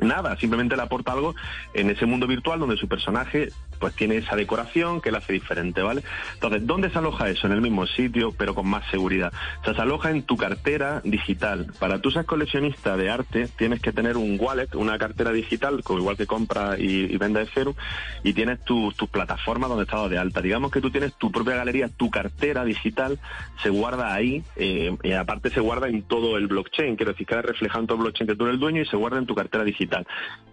nada, 0.00 0.36
simplemente 0.38 0.76
le 0.76 0.82
aporta 0.82 1.12
algo 1.12 1.34
en 1.74 1.90
ese 1.90 2.06
mundo 2.06 2.26
virtual 2.26 2.60
donde 2.60 2.76
su 2.76 2.88
personaje 2.88 3.50
pues 3.78 3.94
tiene 3.94 4.16
esa 4.16 4.34
decoración 4.34 5.00
que 5.00 5.12
la 5.12 5.18
hace 5.18 5.32
diferente, 5.32 5.82
¿vale? 5.82 6.02
Entonces, 6.34 6.66
¿dónde 6.66 6.90
se 6.90 6.98
aloja 6.98 7.28
eso? 7.28 7.46
En 7.46 7.52
el 7.52 7.60
mismo 7.60 7.86
sitio, 7.86 8.32
pero 8.36 8.54
con 8.54 8.66
más 8.68 8.84
seguridad. 8.90 9.32
O 9.60 9.64
sea, 9.64 9.74
se 9.74 9.82
aloja 9.82 10.10
en 10.10 10.22
tu 10.22 10.36
cartera 10.36 11.00
digital. 11.04 11.72
Para 11.78 12.00
tú 12.00 12.10
ser 12.10 12.24
coleccionista 12.24 12.96
de 12.96 13.10
arte, 13.10 13.48
tienes 13.56 13.80
que 13.80 13.92
tener 13.92 14.16
un 14.16 14.36
wallet, 14.40 14.74
una 14.74 14.98
cartera 14.98 15.30
digital, 15.30 15.82
igual 15.88 16.16
que 16.16 16.26
compra 16.26 16.76
y, 16.78 17.04
y 17.04 17.16
vende 17.16 17.40
de 17.40 17.48
y 18.22 18.32
tienes 18.32 18.64
tus 18.64 18.94
tu 18.96 19.08
plataformas 19.08 19.68
donde 19.68 19.84
estás 19.84 20.08
de 20.10 20.18
alta. 20.18 20.40
Digamos 20.40 20.70
que 20.70 20.80
tú 20.80 20.90
tienes 20.90 21.14
tu 21.14 21.30
propia 21.30 21.56
galería, 21.56 21.88
tu 21.88 22.10
cartera 22.10 22.64
digital 22.64 23.18
se 23.62 23.70
guarda 23.70 24.14
ahí, 24.14 24.42
eh, 24.56 24.96
y 25.02 25.12
aparte 25.12 25.50
se 25.50 25.60
guarda 25.60 25.88
en 25.88 26.02
todo 26.02 26.36
el 26.36 26.46
blockchain, 26.46 26.96
quiero 26.96 27.12
decir, 27.12 27.26
queda 27.26 27.42
reflejado 27.42 27.80
en 27.80 27.86
todo 27.86 27.96
el 27.98 28.02
blockchain 28.02 28.28
que 28.28 28.36
tú 28.36 28.44
eres 28.44 28.54
el 28.54 28.60
dueño 28.60 28.82
y 28.82 28.86
se 28.86 28.96
guarda 28.96 29.18
en 29.18 29.26
tu 29.26 29.34
cartera 29.34 29.64
digital. 29.64 29.87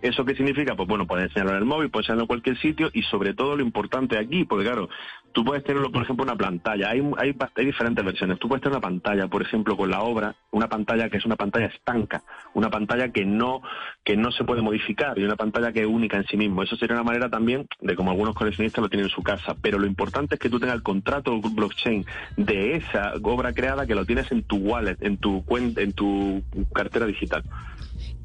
¿Eso 0.01 0.24
qué 0.24 0.36
significa? 0.36 0.75
Pues 0.75 0.88
bueno, 0.88 1.08
puedes 1.08 1.25
enseñarlo 1.25 1.54
en 1.54 1.58
el 1.58 1.65
móvil, 1.65 1.89
puedes 1.89 2.06
enseñarlo 2.06 2.24
en 2.24 2.27
cualquier 2.27 2.60
sitio 2.60 2.92
y 2.94 3.01
sobre 3.04 3.34
todo 3.34 3.56
lo 3.56 3.63
importante 3.63 4.20
aquí, 4.20 4.46
porque 4.46 4.65
claro, 4.65 4.88
tú 5.32 5.44
puedes 5.44 5.63
tenerlo, 5.63 5.92
por 5.92 6.04
ejemplo, 6.04 6.24
una 6.24 6.36
pantalla. 6.36 6.92
Hay, 6.92 7.01
hay, 7.18 7.36
hay, 7.56 7.65
diferentes 7.65 8.06
versiones. 8.06 8.38
Tú 8.38 8.48
puedes 8.48 8.62
tener 8.62 8.77
una 8.77 8.82
pantalla, 8.82 9.27
por 9.27 9.42
ejemplo, 9.42 9.75
con 9.75 9.89
la 9.89 10.01
obra, 10.01 10.36
una 10.51 10.70
pantalla 10.70 11.10
que 11.10 11.18
es 11.18 11.25
una 11.25 11.36
pantalla 11.36 11.65
estanca, 11.65 12.22
una 12.54 12.70
pantalla 12.70 13.12
que 13.12 13.25
no, 13.25 13.63
que 14.04 14.15
no 14.15 14.32
se 14.32 14.44
puede 14.44 14.62
modificar 14.62 15.18
y 15.18 15.24
una 15.24 15.36
pantalla 15.36 15.72
que 15.74 15.82
es 15.82 15.88
única 15.88 16.18
en 16.18 16.27
sí 16.27 16.38
mismo. 16.38 16.62
Eso 16.62 16.75
sería 16.75 16.96
una 16.96 17.04
manera 17.04 17.30
también 17.30 17.68
de 17.82 17.96
como 17.96 18.12
algunos 18.12 18.36
coleccionistas 18.36 18.84
lo 18.84 18.89
tienen 18.89 19.08
en 19.08 19.12
su 19.12 19.24
casa. 19.24 19.56
Pero 19.60 19.80
lo 19.80 19.88
importante 19.88 20.36
es 20.36 20.39
que 20.39 20.51
tú 20.51 20.60
tengas 20.60 20.75
el 20.75 20.84
contrato 20.84 21.42
blockchain 21.42 22.06
de 22.38 22.75
esa 22.75 23.13
obra 23.24 23.54
creada 23.54 23.88
que 23.88 23.96
lo 23.96 24.06
tienes 24.06 24.32
en 24.32 24.44
tu 24.44 24.58
wallet, 24.58 24.98
en 25.01 25.18
tu 25.18 25.44
en 25.77 25.94
tu 25.94 26.44
cartera 26.74 27.08
digital 27.08 27.44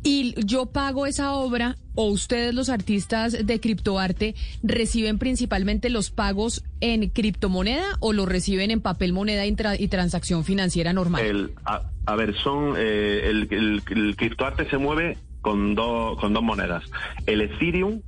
y 0.02 0.35
yo 0.45 0.66
pago 0.66 1.07
esa 1.07 1.35
obra 1.35 1.76
o 1.95 2.04
ustedes 2.04 2.54
los 2.54 2.69
artistas 2.69 3.47
de 3.47 3.61
criptoarte 3.61 4.35
reciben 4.62 5.19
principalmente 5.19 5.90
los 5.90 6.11
pagos 6.11 6.64
en 6.80 7.11
criptomoneda 7.11 7.85
o 8.00 8.12
los 8.12 8.28
reciben 8.28 8.71
en 8.71 8.80
papel 8.80 9.12
moneda 9.12 9.47
y, 9.47 9.54
y 9.78 9.88
transacción 9.88 10.45
financiera 10.45 10.92
normal? 10.92 11.25
El, 11.25 11.52
a, 11.64 12.16
ver, 12.16 12.35
son 12.37 12.75
eh, 12.78 13.30
el 13.30 14.14
criptoarte 14.16 14.69
se 14.71 14.78
mueve 14.78 15.19
con, 15.40 15.75
do, 15.75 16.16
con 16.21 16.33
dos 16.33 16.42
monedas. 16.42 16.85
El 17.26 17.40
Ethereum, 17.42 18.00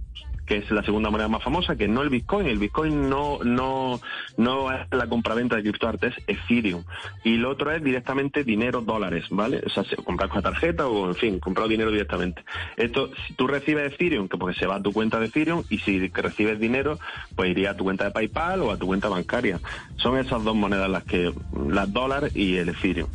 que 0.53 0.59
es 0.59 0.71
la 0.71 0.83
segunda 0.83 1.09
moneda 1.09 1.29
más 1.29 1.43
famosa, 1.43 1.77
que 1.77 1.89
no 1.89 2.03
el 2.03 2.11
Bitcoin. 2.11 2.47
El 2.47 2.59
Bitcoin 2.59 3.09
no, 3.09 3.39
no, 3.43 3.99
no 4.37 4.71
es 4.71 4.87
la 4.91 5.07
compraventa 5.07 5.57
de 5.57 5.63
criptoarte, 5.63 6.09
es 6.09 6.15
Ethereum. 6.27 6.85
Y 7.25 7.39
lo 7.39 7.49
otro 7.49 7.73
es 7.73 7.83
directamente 7.83 8.45
dinero 8.45 8.83
dólares, 8.83 9.25
¿vale? 9.31 9.63
O 9.65 9.71
sea, 9.71 9.83
comprar 10.05 10.29
con 10.29 10.43
la 10.43 10.51
tarjeta 10.51 10.87
o, 10.87 11.09
en 11.09 11.15
fin, 11.15 11.39
comprar 11.39 11.69
dinero 11.69 11.91
directamente. 11.91 12.45
Esto, 12.77 13.11
si 13.27 13.33
tú 13.33 13.47
recibes 13.47 13.95
Ethereum, 13.95 14.29
que 14.29 14.37
porque 14.37 14.59
se 14.59 14.67
va 14.67 14.75
a 14.75 14.83
tu 14.83 14.93
cuenta 14.93 15.19
de 15.19 15.27
Ethereum, 15.27 15.65
y 15.71 15.79
si 15.79 16.07
recibes 16.09 16.61
dinero, 16.61 16.99
pues 17.35 17.51
iría 17.51 17.71
a 17.71 17.77
tu 17.79 17.85
cuenta 17.85 18.05
de 18.05 18.11
PayPal 18.11 18.61
o 18.61 18.73
a 18.73 18.77
tu 18.77 18.87
cuenta 18.87 19.09
bancaria. 19.09 19.59
Son 19.97 20.19
esas 20.19 20.45
dos 20.45 20.55
monedas 20.55 20.91
las 20.91 21.05
que, 21.05 21.33
las 21.67 21.91
dólares 21.91 22.37
y 22.37 22.57
el 22.57 22.69
Ethereum. 22.69 23.09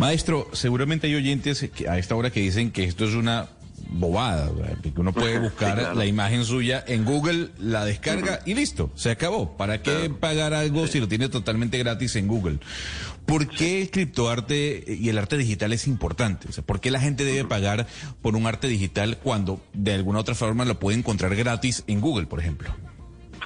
Maestro, 0.00 0.48
seguramente 0.50 1.06
hay 1.06 1.14
oyentes 1.14 1.70
a 1.88 1.96
esta 1.96 2.16
hora 2.16 2.30
que 2.30 2.40
dicen 2.40 2.72
que 2.72 2.82
esto 2.82 3.04
es 3.04 3.14
una 3.14 3.50
bobada, 3.92 4.50
que 4.82 4.92
uno 4.96 5.12
puede 5.12 5.38
buscar 5.40 5.76
sí, 5.76 5.80
claro. 5.80 5.94
la 5.94 6.06
imagen 6.06 6.44
suya 6.44 6.84
en 6.86 7.04
Google, 7.04 7.50
la 7.58 7.84
descarga 7.84 8.40
y 8.44 8.54
listo, 8.54 8.90
se 8.94 9.10
acabó. 9.10 9.56
¿Para 9.56 9.82
qué 9.82 10.10
pagar 10.10 10.54
algo 10.54 10.86
si 10.86 11.00
lo 11.00 11.08
tiene 11.08 11.28
totalmente 11.28 11.78
gratis 11.78 12.16
en 12.16 12.28
Google? 12.28 12.58
¿Por 13.26 13.48
qué 13.48 13.82
el 13.82 13.90
criptoarte 13.90 14.84
y 15.00 15.08
el 15.08 15.18
arte 15.18 15.36
digital 15.36 15.72
es 15.72 15.86
importante? 15.86 16.48
O 16.48 16.52
sea, 16.52 16.64
¿Por 16.64 16.80
qué 16.80 16.90
la 16.90 17.00
gente 17.00 17.24
debe 17.24 17.44
pagar 17.44 17.86
por 18.20 18.36
un 18.36 18.46
arte 18.46 18.66
digital 18.66 19.18
cuando 19.22 19.60
de 19.72 19.94
alguna 19.94 20.18
otra 20.18 20.34
forma 20.34 20.64
lo 20.64 20.78
puede 20.78 20.98
encontrar 20.98 21.34
gratis 21.36 21.84
en 21.86 22.00
Google, 22.00 22.26
por 22.26 22.40
ejemplo? 22.40 22.74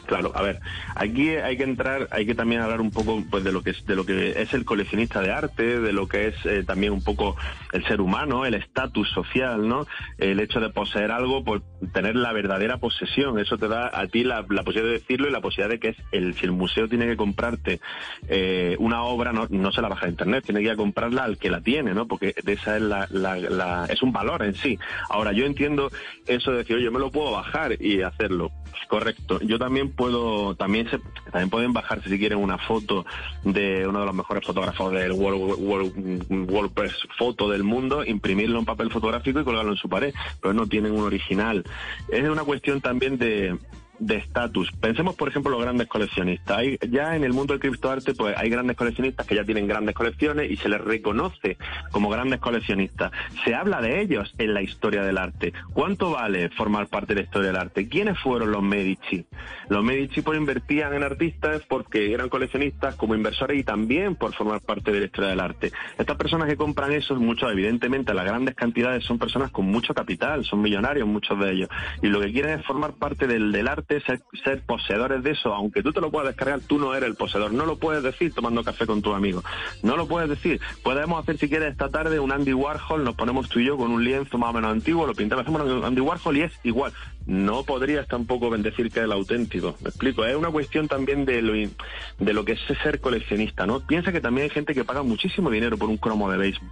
Claro, 0.06 0.30
a 0.34 0.42
ver, 0.42 0.60
aquí 0.94 1.30
hay 1.30 1.56
que 1.56 1.64
entrar, 1.64 2.08
hay 2.12 2.26
que 2.26 2.34
también 2.34 2.60
hablar 2.60 2.80
un 2.80 2.92
poco 2.92 3.24
pues 3.28 3.42
de 3.42 3.50
lo 3.50 3.62
que 3.62 3.70
es 3.70 3.84
de 3.86 3.96
lo 3.96 4.06
que 4.06 4.40
es 4.40 4.54
el 4.54 4.64
coleccionista 4.64 5.20
de 5.20 5.32
arte, 5.32 5.80
de 5.80 5.92
lo 5.92 6.06
que 6.06 6.28
es 6.28 6.46
eh, 6.46 6.62
también 6.64 6.92
un 6.92 7.02
poco 7.02 7.36
el 7.72 7.84
ser 7.86 8.00
humano, 8.00 8.46
el 8.46 8.54
estatus 8.54 9.10
social, 9.10 9.66
¿no? 9.66 9.86
El 10.18 10.38
hecho 10.38 10.60
de 10.60 10.70
poseer 10.70 11.10
algo, 11.10 11.42
por 11.42 11.62
tener 11.92 12.14
la 12.14 12.32
verdadera 12.32 12.78
posesión, 12.78 13.38
eso 13.40 13.58
te 13.58 13.66
da 13.66 13.90
a 13.92 14.06
ti 14.06 14.22
la, 14.22 14.46
la 14.48 14.62
posibilidad 14.62 14.92
de 14.92 15.00
decirlo 15.00 15.28
y 15.28 15.32
la 15.32 15.40
posibilidad 15.40 15.70
de 15.70 15.80
que 15.80 15.88
es 15.88 15.96
el 16.12 16.34
si 16.34 16.44
el 16.44 16.52
museo 16.52 16.88
tiene 16.88 17.06
que 17.06 17.16
comprarte 17.16 17.80
eh, 18.28 18.76
una 18.78 19.02
obra, 19.02 19.32
no, 19.32 19.48
no 19.50 19.72
se 19.72 19.82
la 19.82 19.88
baja 19.88 20.06
de 20.06 20.12
internet, 20.12 20.44
tiene 20.44 20.60
que 20.60 20.66
ir 20.66 20.72
a 20.72 20.76
comprarla 20.76 21.24
al 21.24 21.36
que 21.36 21.50
la 21.50 21.60
tiene, 21.62 21.94
¿no? 21.94 22.06
Porque 22.06 22.32
esa 22.46 22.76
es 22.76 22.82
la, 22.82 23.08
la, 23.10 23.36
la 23.36 23.86
es 23.86 24.02
un 24.02 24.12
valor 24.12 24.44
en 24.44 24.54
sí. 24.54 24.78
Ahora 25.08 25.32
yo 25.32 25.46
entiendo 25.46 25.90
eso 26.26 26.52
de 26.52 26.58
decir, 26.58 26.76
oye, 26.76 26.84
yo 26.84 26.92
me 26.92 27.00
lo 27.00 27.10
puedo 27.10 27.32
bajar 27.32 27.80
y 27.82 28.02
hacerlo. 28.02 28.52
Correcto. 28.88 29.40
Yo 29.40 29.58
también 29.58 29.90
puedo, 29.96 30.54
también 30.54 30.88
se, 30.90 30.98
también 31.30 31.50
pueden 31.50 31.72
bajarse 31.72 32.08
si 32.08 32.18
quieren 32.18 32.38
una 32.38 32.58
foto 32.58 33.04
de 33.42 33.86
uno 33.86 34.00
de 34.00 34.06
los 34.06 34.14
mejores 34.14 34.46
fotógrafos 34.46 34.92
del 34.92 35.12
World, 35.12 35.56
World, 35.58 36.50
WordPress 36.50 36.94
Foto 37.18 37.48
del 37.48 37.64
mundo, 37.64 38.04
imprimirlo 38.04 38.58
en 38.58 38.64
papel 38.64 38.90
fotográfico 38.90 39.40
y 39.40 39.44
colgarlo 39.44 39.72
en 39.72 39.78
su 39.78 39.88
pared, 39.88 40.14
pero 40.40 40.54
no 40.54 40.66
tienen 40.66 40.92
un 40.92 41.04
original. 41.04 41.64
Es 42.08 42.28
una 42.28 42.44
cuestión 42.44 42.80
también 42.80 43.18
de, 43.18 43.56
de 43.98 44.16
estatus. 44.16 44.70
Pensemos, 44.72 45.14
por 45.14 45.28
ejemplo, 45.28 45.50
los 45.52 45.62
grandes 45.62 45.86
coleccionistas. 45.88 46.58
Hay, 46.58 46.78
ya 46.90 47.16
en 47.16 47.24
el 47.24 47.32
mundo 47.32 47.54
del 47.54 47.60
criptoarte, 47.60 48.14
pues 48.14 48.36
hay 48.36 48.50
grandes 48.50 48.76
coleccionistas 48.76 49.26
que 49.26 49.34
ya 49.34 49.44
tienen 49.44 49.66
grandes 49.66 49.94
colecciones 49.94 50.50
y 50.50 50.56
se 50.56 50.68
les 50.68 50.80
reconoce 50.80 51.56
como 51.90 52.08
grandes 52.08 52.40
coleccionistas. 52.40 53.12
Se 53.44 53.54
habla 53.54 53.80
de 53.80 54.00
ellos 54.00 54.32
en 54.38 54.54
la 54.54 54.62
historia 54.62 55.02
del 55.02 55.18
arte. 55.18 55.52
¿Cuánto 55.72 56.12
vale 56.12 56.50
formar 56.50 56.88
parte 56.88 57.14
de 57.14 57.20
la 57.20 57.26
historia 57.26 57.48
del 57.48 57.56
arte? 57.56 57.88
¿Quiénes 57.88 58.18
fueron 58.18 58.50
los 58.50 58.62
Medici? 58.62 59.26
Los 59.68 59.84
Medici 59.84 60.22
pues 60.22 60.38
invertían 60.38 60.94
en 60.94 61.02
artistas 61.02 61.62
porque 61.68 62.12
eran 62.12 62.28
coleccionistas 62.28 62.94
como 62.96 63.14
inversores 63.14 63.58
y 63.58 63.64
también 63.64 64.14
por 64.14 64.34
formar 64.34 64.60
parte 64.60 64.92
de 64.92 65.00
la 65.00 65.06
historia 65.06 65.30
del 65.30 65.40
arte. 65.40 65.72
Estas 65.98 66.16
personas 66.16 66.48
que 66.48 66.56
compran 66.56 66.92
eso, 66.92 67.14
muchos, 67.16 67.50
evidentemente, 67.50 68.14
las 68.14 68.24
grandes 68.24 68.54
cantidades 68.54 69.04
son 69.04 69.18
personas 69.18 69.50
con 69.50 69.66
mucho 69.66 69.94
capital, 69.94 70.44
son 70.44 70.62
millonarios 70.62 71.06
muchos 71.06 71.38
de 71.38 71.52
ellos. 71.52 71.68
Y 72.02 72.08
lo 72.08 72.20
que 72.20 72.32
quieren 72.32 72.58
es 72.58 72.66
formar 72.66 72.92
parte 72.94 73.26
del, 73.26 73.52
del 73.52 73.68
arte 73.68 73.85
ser, 73.88 74.20
ser, 74.44 74.62
poseedores 74.62 75.22
de 75.22 75.32
eso, 75.32 75.54
aunque 75.54 75.82
tú 75.82 75.92
te 75.92 76.00
lo 76.00 76.10
puedas 76.10 76.28
descargar, 76.28 76.60
tú 76.60 76.78
no 76.78 76.94
eres 76.94 77.08
el 77.08 77.16
poseedor. 77.16 77.52
No 77.52 77.66
lo 77.66 77.76
puedes 77.76 78.02
decir 78.02 78.32
tomando 78.34 78.64
café 78.64 78.86
con 78.86 79.02
tus 79.02 79.14
amigos. 79.14 79.44
No 79.82 79.96
lo 79.96 80.06
puedes 80.06 80.28
decir. 80.28 80.60
Podemos 80.82 81.22
hacer, 81.22 81.38
si 81.38 81.48
quieres, 81.48 81.72
esta 81.72 81.88
tarde 81.88 82.20
un 82.20 82.32
Andy 82.32 82.52
Warhol, 82.52 83.04
nos 83.04 83.14
ponemos 83.14 83.48
tú 83.48 83.60
y 83.60 83.66
yo 83.66 83.76
con 83.76 83.90
un 83.90 84.04
lienzo 84.04 84.38
más 84.38 84.50
o 84.50 84.52
menos 84.54 84.72
antiguo, 84.72 85.06
lo 85.06 85.14
pintamos, 85.14 85.42
hacemos 85.44 85.62
un 85.62 85.84
Andy 85.84 86.00
Warhol 86.00 86.36
y 86.36 86.42
es 86.42 86.52
igual. 86.64 86.92
No 87.26 87.64
podrías 87.64 88.06
tampoco 88.06 88.50
bendecir 88.50 88.90
que 88.90 89.00
es 89.00 89.04
el 89.04 89.12
auténtico. 89.12 89.76
Me 89.82 89.88
explico. 89.88 90.24
Es 90.24 90.36
una 90.36 90.50
cuestión 90.50 90.88
también 90.88 91.24
de 91.24 91.42
lo, 91.42 91.52
de 91.54 92.32
lo 92.32 92.44
que 92.44 92.52
es 92.52 92.60
ser 92.82 93.00
coleccionista, 93.00 93.66
¿no? 93.66 93.80
Piensa 93.80 94.12
que 94.12 94.20
también 94.20 94.44
hay 94.44 94.50
gente 94.50 94.74
que 94.74 94.84
paga 94.84 95.02
muchísimo 95.02 95.50
dinero 95.50 95.76
por 95.76 95.88
un 95.88 95.96
cromo 95.96 96.30
de 96.30 96.38
béisbol. 96.38 96.68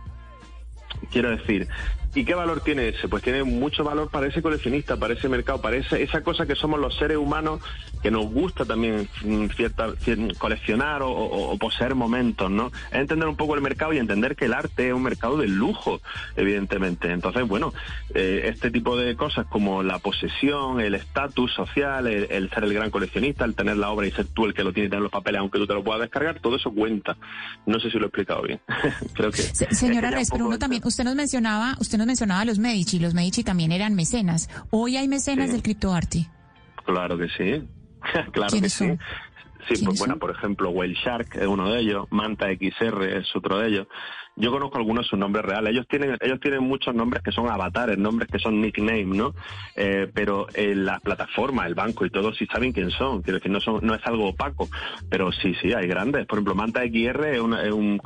Quiero 1.10 1.30
decir, 1.30 1.68
¿Y 2.14 2.24
qué 2.24 2.34
valor 2.34 2.60
tiene 2.60 2.88
ese? 2.88 3.08
Pues 3.08 3.22
tiene 3.22 3.42
mucho 3.42 3.82
valor 3.82 4.08
para 4.10 4.28
ese 4.28 4.40
coleccionista, 4.40 4.96
para 4.96 5.14
ese 5.14 5.28
mercado, 5.28 5.60
para 5.60 5.76
esa, 5.76 5.98
esa 5.98 6.22
cosa 6.22 6.46
que 6.46 6.54
somos 6.54 6.78
los 6.78 6.96
seres 6.96 7.16
humanos 7.16 7.60
que 8.02 8.10
nos 8.10 8.26
gusta 8.26 8.64
también 8.64 9.08
cierta, 9.56 9.88
coleccionar 10.38 11.02
o, 11.02 11.10
o, 11.10 11.52
o, 11.52 11.56
poseer 11.56 11.94
momentos, 11.94 12.50
¿no? 12.50 12.70
Es 12.92 13.00
entender 13.00 13.26
un 13.26 13.36
poco 13.36 13.54
el 13.54 13.62
mercado 13.62 13.94
y 13.94 13.98
entender 13.98 14.36
que 14.36 14.44
el 14.44 14.52
arte 14.52 14.88
es 14.88 14.94
un 14.94 15.02
mercado 15.02 15.38
de 15.38 15.48
lujo, 15.48 16.00
evidentemente. 16.36 17.10
Entonces, 17.10 17.48
bueno, 17.48 17.72
eh, 18.14 18.42
este 18.44 18.70
tipo 18.70 18.96
de 18.96 19.16
cosas 19.16 19.46
como 19.46 19.82
la 19.82 19.98
posesión, 20.00 20.80
el 20.80 20.94
estatus 20.94 21.52
social, 21.54 22.06
el, 22.06 22.26
el, 22.30 22.50
ser 22.50 22.64
el 22.64 22.74
gran 22.74 22.90
coleccionista, 22.90 23.46
el 23.46 23.54
tener 23.54 23.78
la 23.78 23.90
obra 23.90 24.06
y 24.06 24.10
ser 24.10 24.26
tú 24.26 24.44
el 24.44 24.54
que 24.54 24.64
lo 24.64 24.72
tiene 24.72 24.88
y 24.88 24.90
tener 24.90 25.02
los 25.02 25.12
papeles 25.12 25.40
aunque 25.40 25.58
tú 25.58 25.66
te 25.66 25.74
lo 25.74 25.82
puedas 25.82 26.02
descargar, 26.02 26.40
todo 26.40 26.56
eso 26.56 26.72
cuenta. 26.72 27.16
No 27.64 27.80
sé 27.80 27.90
si 27.90 27.98
lo 27.98 28.04
he 28.04 28.08
explicado 28.08 28.42
bien. 28.42 28.60
Creo 29.14 29.30
que... 29.30 29.42
Se, 29.42 29.74
señora 29.74 30.10
Res, 30.14 30.28
pero 30.30 30.46
uno 30.46 30.58
también, 30.58 30.82
usted 30.84 31.04
nos 31.04 31.14
mencionaba, 31.14 31.74
usted 31.80 31.96
nos 31.96 32.03
mencionaba 32.06 32.40
a 32.40 32.44
los 32.44 32.58
Medici, 32.58 32.98
los 32.98 33.14
Medici 33.14 33.44
también 33.44 33.72
eran 33.72 33.94
mecenas. 33.94 34.48
¿Hoy 34.70 34.96
hay 34.96 35.08
mecenas 35.08 35.46
sí. 35.46 35.52
del 35.52 35.62
criptoarte? 35.62 36.28
Claro 36.84 37.18
que 37.18 37.28
sí, 37.28 37.68
claro 38.32 38.60
que 38.60 38.68
sí. 38.68 38.98
Sí, 39.68 39.82
pues 39.84 39.98
bueno, 39.98 40.18
por 40.18 40.30
ejemplo, 40.30 40.70
Whale 40.70 40.94
Shark 40.94 41.36
es 41.36 41.46
uno 41.46 41.72
de 41.72 41.80
ellos, 41.80 42.06
Manta 42.10 42.48
XR 42.48 43.02
es 43.04 43.34
otro 43.34 43.58
de 43.58 43.68
ellos. 43.68 43.86
yo 44.36 44.50
conozco 44.50 44.78
algunos 44.78 45.04
de 45.04 45.10
sus 45.10 45.18
nombres 45.18 45.44
reales. 45.44 45.72
Ellos 45.72 45.86
tienen, 45.88 46.18
ellos 46.20 46.40
tienen 46.40 46.62
muchos 46.62 46.94
nombres 46.94 47.22
que 47.22 47.32
son 47.32 47.48
avatares, 47.48 47.96
nombres 47.96 48.28
que 48.30 48.38
son 48.38 48.60
nickname, 48.60 49.04
¿no? 49.04 49.34
Eh, 49.76 50.10
pero 50.12 50.46
en 50.54 50.84
la 50.84 50.98
plataforma, 51.00 51.66
el 51.66 51.74
banco 51.74 52.04
y 52.04 52.10
todo 52.10 52.34
sí 52.34 52.46
saben 52.46 52.72
quién 52.72 52.90
son. 52.90 53.22
Quiero 53.22 53.38
decir, 53.38 53.52
no 53.52 53.60
son, 53.60 53.80
no 53.86 53.94
es 53.94 54.04
algo 54.06 54.28
opaco, 54.28 54.68
pero 55.08 55.32
sí, 55.32 55.54
sí, 55.62 55.72
hay 55.72 55.86
grandes. 55.86 56.26
Por 56.26 56.38
ejemplo, 56.38 56.54
Manta 56.54 56.82
XR 56.82 57.28
es, 57.28 57.36
es 57.36 57.40
un, 57.40 57.54
un, 57.54 57.98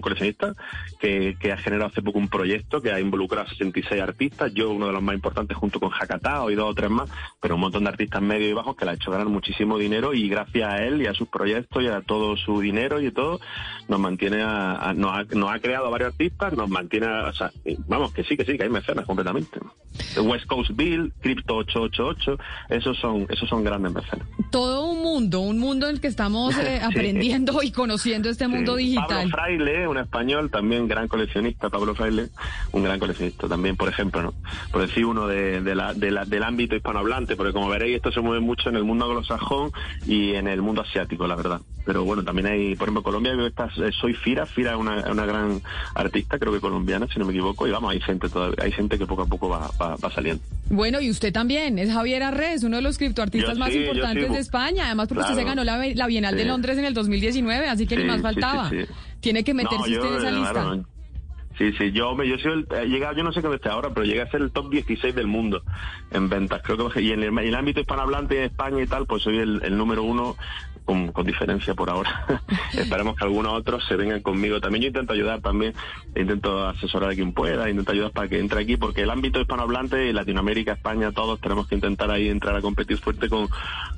coleccionista 0.00 0.54
que, 1.00 1.36
que, 1.40 1.52
ha 1.52 1.56
generado 1.56 1.90
hace 1.90 2.02
poco 2.02 2.18
un 2.18 2.28
proyecto 2.28 2.80
que 2.80 2.92
ha 2.92 3.00
involucrado 3.00 3.46
a 3.46 3.50
66 3.50 4.00
artistas. 4.00 4.52
Yo, 4.54 4.70
uno 4.70 4.86
de 4.86 4.92
los 4.92 5.02
más 5.02 5.14
importantes, 5.14 5.56
junto 5.56 5.80
con 5.80 5.90
Hakatao 5.92 6.50
y 6.50 6.54
dos 6.54 6.70
o 6.70 6.74
tres 6.74 6.90
más, 6.90 7.10
pero 7.40 7.56
un 7.56 7.62
montón 7.62 7.84
de 7.84 7.90
artistas 7.90 8.22
medios 8.22 8.50
y 8.50 8.54
bajos 8.54 8.76
que 8.76 8.84
le 8.84 8.92
ha 8.92 8.94
hecho 8.94 9.10
ganar 9.10 9.28
muchísimo 9.28 9.78
dinero 9.78 10.14
y 10.14 10.28
gracias 10.28 10.72
a 10.72 10.84
él 10.84 10.99
y 11.00 11.06
a 11.06 11.14
sus 11.14 11.28
proyectos 11.28 11.82
y 11.82 11.86
a 11.88 12.00
todo 12.00 12.36
su 12.36 12.60
dinero 12.60 13.00
y 13.00 13.10
todo, 13.10 13.40
nos 13.88 14.00
mantiene 14.00 14.42
a, 14.42 14.92
nos, 14.94 15.12
ha, 15.12 15.24
nos, 15.34 15.50
ha, 15.50 15.58
creado 15.58 15.90
varios 15.90 16.12
artistas, 16.12 16.52
nos 16.54 16.68
mantiene, 16.68 17.06
o 17.06 17.32
sea, 17.32 17.50
vamos, 17.88 18.12
que 18.12 18.24
sí, 18.24 18.36
que 18.36 18.44
sí, 18.44 18.56
que 18.56 18.64
hay 18.64 18.70
mecenas 18.70 19.04
completamente. 19.04 19.58
West 20.22 20.46
Coast 20.46 20.70
Bill, 20.74 21.12
Crypto 21.20 21.56
888, 21.56 22.38
esos 22.68 22.98
son, 22.98 23.26
esos 23.28 23.48
son 23.48 23.64
grandes 23.64 23.92
mecenas. 23.92 24.26
Todo 24.50 24.86
un 24.86 25.02
mundo, 25.02 25.40
un 25.40 25.58
mundo 25.58 25.88
en 25.88 25.96
el 25.96 26.00
que 26.00 26.06
estamos 26.06 26.56
eh, 26.58 26.80
aprendiendo 26.84 27.62
y 27.62 27.72
conociendo 27.72 28.28
este 28.28 28.48
mundo 28.48 28.76
digital. 28.76 29.06
Pablo 29.08 29.30
Fraile, 29.30 29.88
un 29.88 29.98
español, 29.98 30.50
también 30.50 30.88
gran 30.88 31.08
coleccionista, 31.08 31.68
Pablo 31.70 31.94
Fraile, 31.94 32.28
un 32.72 32.82
gran 32.84 32.98
coleccionista 32.98 33.48
también, 33.48 33.76
por 33.76 33.88
ejemplo, 33.88 34.22
¿no? 34.22 34.34
Por 34.70 34.82
decir 34.82 35.04
uno 35.06 35.26
de, 35.26 35.60
de 35.60 35.74
la, 35.74 35.94
de 35.94 36.10
la, 36.10 36.24
del 36.24 36.42
ámbito 36.42 36.76
hispanohablante, 36.76 37.36
porque 37.36 37.52
como 37.52 37.68
veréis, 37.68 37.96
esto 37.96 38.12
se 38.12 38.20
mueve 38.20 38.40
mucho 38.40 38.68
en 38.68 38.76
el 38.76 38.84
mundo 38.84 39.06
anglosajón 39.06 39.72
y 40.06 40.34
en 40.34 40.46
el 40.46 40.62
mundo 40.62 40.82
asiático, 40.90 41.26
la 41.26 41.36
verdad. 41.36 41.60
Pero 41.84 42.04
bueno, 42.04 42.22
también 42.22 42.46
hay, 42.46 42.74
por 42.76 42.88
ejemplo, 42.88 43.02
Colombia, 43.02 43.32
eh, 43.32 43.90
soy 43.98 44.14
Fira, 44.14 44.46
Fira 44.46 44.72
es 44.72 44.78
una, 44.78 45.10
una, 45.10 45.24
gran 45.24 45.62
artista, 45.94 46.38
creo 46.38 46.52
que 46.52 46.60
colombiana, 46.60 47.06
si 47.12 47.18
no 47.18 47.24
me 47.24 47.32
equivoco, 47.32 47.66
y 47.66 47.70
vamos, 47.70 47.92
hay 47.92 48.00
gente 48.00 48.28
todavía, 48.28 48.56
hay 48.62 48.72
gente 48.72 48.98
que 48.98 49.06
poco 49.06 49.22
a 49.22 49.26
poco 49.26 49.48
va, 49.48 49.70
va, 49.80 50.10
saliendo. 50.10 50.42
Bueno, 50.68 51.00
y 51.00 51.10
usted 51.10 51.32
también, 51.32 51.78
es 51.78 51.90
Javier 51.90 52.22
Arres, 52.22 52.62
uno 52.64 52.76
de 52.76 52.82
los 52.82 52.98
criptoartistas 52.98 53.58
más 53.58 53.74
importantes 53.74 54.30
de 54.30 54.38
España, 54.38 54.86
además 54.86 55.08
porque 55.08 55.22
usted 55.22 55.36
se 55.36 55.44
ganó 55.44 55.64
la, 55.64 55.78
la 55.94 56.06
Bienal 56.06 56.36
de 56.36 56.44
Londres 56.44 56.78
en 56.78 56.84
el 56.84 56.94
2019, 56.94 57.68
así 57.68 57.86
que 57.86 57.96
ni 57.96 58.04
más 58.04 58.20
faltaba. 58.20 58.70
Tiene 59.20 59.44
que 59.44 59.54
meterse 59.54 59.98
usted 59.98 60.08
en 60.08 60.16
esa 60.16 60.30
lista. 60.30 60.84
Sí, 61.58 61.72
sí, 61.72 61.92
yo, 61.92 62.22
yo 62.22 62.38
soy 62.38 62.66
el, 62.70 62.90
llegado, 62.90 63.14
yo 63.14 63.22
no 63.22 63.32
sé 63.32 63.42
qué 63.42 63.54
esté 63.54 63.68
ahora, 63.68 63.90
pero 63.90 64.06
llegué 64.06 64.22
a 64.22 64.30
ser 64.30 64.40
el 64.40 64.50
top 64.50 64.70
16 64.70 65.14
del 65.14 65.26
mundo 65.26 65.62
en 66.10 66.28
ventas. 66.28 66.62
Creo 66.62 66.88
que 66.88 67.02
y 67.02 67.12
en 67.12 67.22
el, 67.22 67.28
en 67.28 67.38
el 67.38 67.54
ámbito 67.54 67.80
hispanohablante 67.80 68.36
de 68.36 68.44
España 68.46 68.82
y 68.82 68.86
tal, 68.86 69.06
pues 69.06 69.22
soy 69.22 69.38
el, 69.38 69.60
el 69.64 69.76
número 69.76 70.02
uno 70.02 70.36
con, 70.84 71.26
diferencia 71.26 71.74
por 71.74 71.90
ahora. 71.90 72.24
Esperemos 72.72 73.16
que 73.16 73.24
algunos 73.24 73.52
otros 73.52 73.84
se 73.86 73.96
vengan 73.96 74.20
conmigo. 74.20 74.60
También 74.60 74.82
yo 74.82 74.88
intento 74.88 75.12
ayudar 75.12 75.40
también, 75.40 75.74
intento 76.16 76.66
asesorar 76.66 77.10
a 77.10 77.14
quien 77.14 77.32
pueda, 77.32 77.68
intento 77.70 77.92
ayudar 77.92 78.10
para 78.10 78.28
que 78.28 78.38
entre 78.38 78.62
aquí, 78.62 78.76
porque 78.76 79.02
el 79.02 79.10
ámbito 79.10 79.40
hispanohablante, 79.40 80.12
Latinoamérica, 80.12 80.72
España, 80.72 81.12
todos 81.12 81.40
tenemos 81.40 81.68
que 81.68 81.76
intentar 81.76 82.10
ahí 82.10 82.28
entrar 82.28 82.56
a 82.56 82.60
competir 82.60 82.98
fuerte 82.98 83.28
con, 83.28 83.48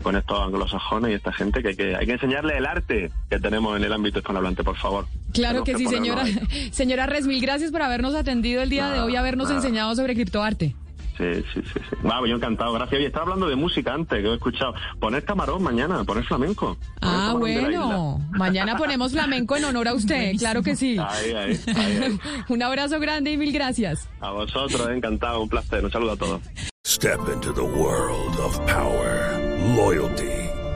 con 0.02 0.16
estos 0.16 0.38
anglosajones 0.40 1.12
y 1.12 1.14
esta 1.14 1.32
gente 1.32 1.62
que 1.62 1.68
hay 1.68 1.76
que, 1.76 1.96
hay 1.96 2.06
que 2.06 2.12
enseñarle 2.12 2.58
el 2.58 2.66
arte 2.66 3.10
que 3.30 3.38
tenemos 3.38 3.76
en 3.76 3.84
el 3.84 3.92
ámbito 3.92 4.18
hispanohablante, 4.18 4.62
por 4.62 4.76
favor. 4.76 5.06
Claro 5.32 5.64
que, 5.64 5.76
sí, 5.76 5.86
señora. 5.86 6.24
Señora 6.70 7.06
Resmil, 7.06 7.40
gracias 7.40 7.70
por 7.70 7.82
habernos 7.82 8.14
atendido 8.14 8.62
el 8.62 8.70
día 8.70 8.90
de 8.90 9.00
hoy, 9.00 9.16
habernos 9.16 9.50
enseñado 9.50 9.94
sobre 9.94 10.14
criptoarte. 10.14 10.74
Sí, 11.18 11.44
sí, 11.52 11.60
sí. 11.62 11.80
sí. 11.90 11.96
yo 12.02 12.36
encantado, 12.36 12.72
gracias. 12.72 13.00
Y 13.00 13.04
estaba 13.04 13.24
hablando 13.24 13.48
de 13.48 13.56
música 13.56 13.92
antes, 13.92 14.20
que 14.20 14.28
he 14.28 14.34
escuchado. 14.34 14.74
Poner 14.98 15.24
camarón 15.24 15.62
mañana, 15.62 16.04
poner 16.04 16.24
flamenco. 16.24 16.76
ah, 17.00 17.34
bueno. 17.38 18.18
Mañana 18.32 18.76
ponemos 18.76 19.12
flamenco 19.12 19.56
en 19.56 19.64
honor 19.64 19.88
a 19.88 19.94
usted, 19.94 20.32
claro 20.38 20.62
que 20.62 20.74
sí. 20.74 20.96
Ahí, 20.98 21.32
ahí, 21.32 21.60
ahí, 21.76 22.18
un 22.48 22.62
abrazo 22.62 22.98
grande 22.98 23.32
y 23.32 23.36
mil 23.36 23.52
gracias. 23.52 24.08
A 24.20 24.30
vosotros, 24.30 24.88
encantado, 24.90 25.42
un 25.42 25.48
placer. 25.48 25.84
Un 25.84 25.90
saludo 25.90 26.12
a 26.12 26.16
todos. 26.16 26.40
Step 26.84 27.20
into 27.32 27.52
the 27.52 27.62
world 27.62 28.38
of 28.40 28.58
power, 28.66 29.38
loyalty 29.76 30.31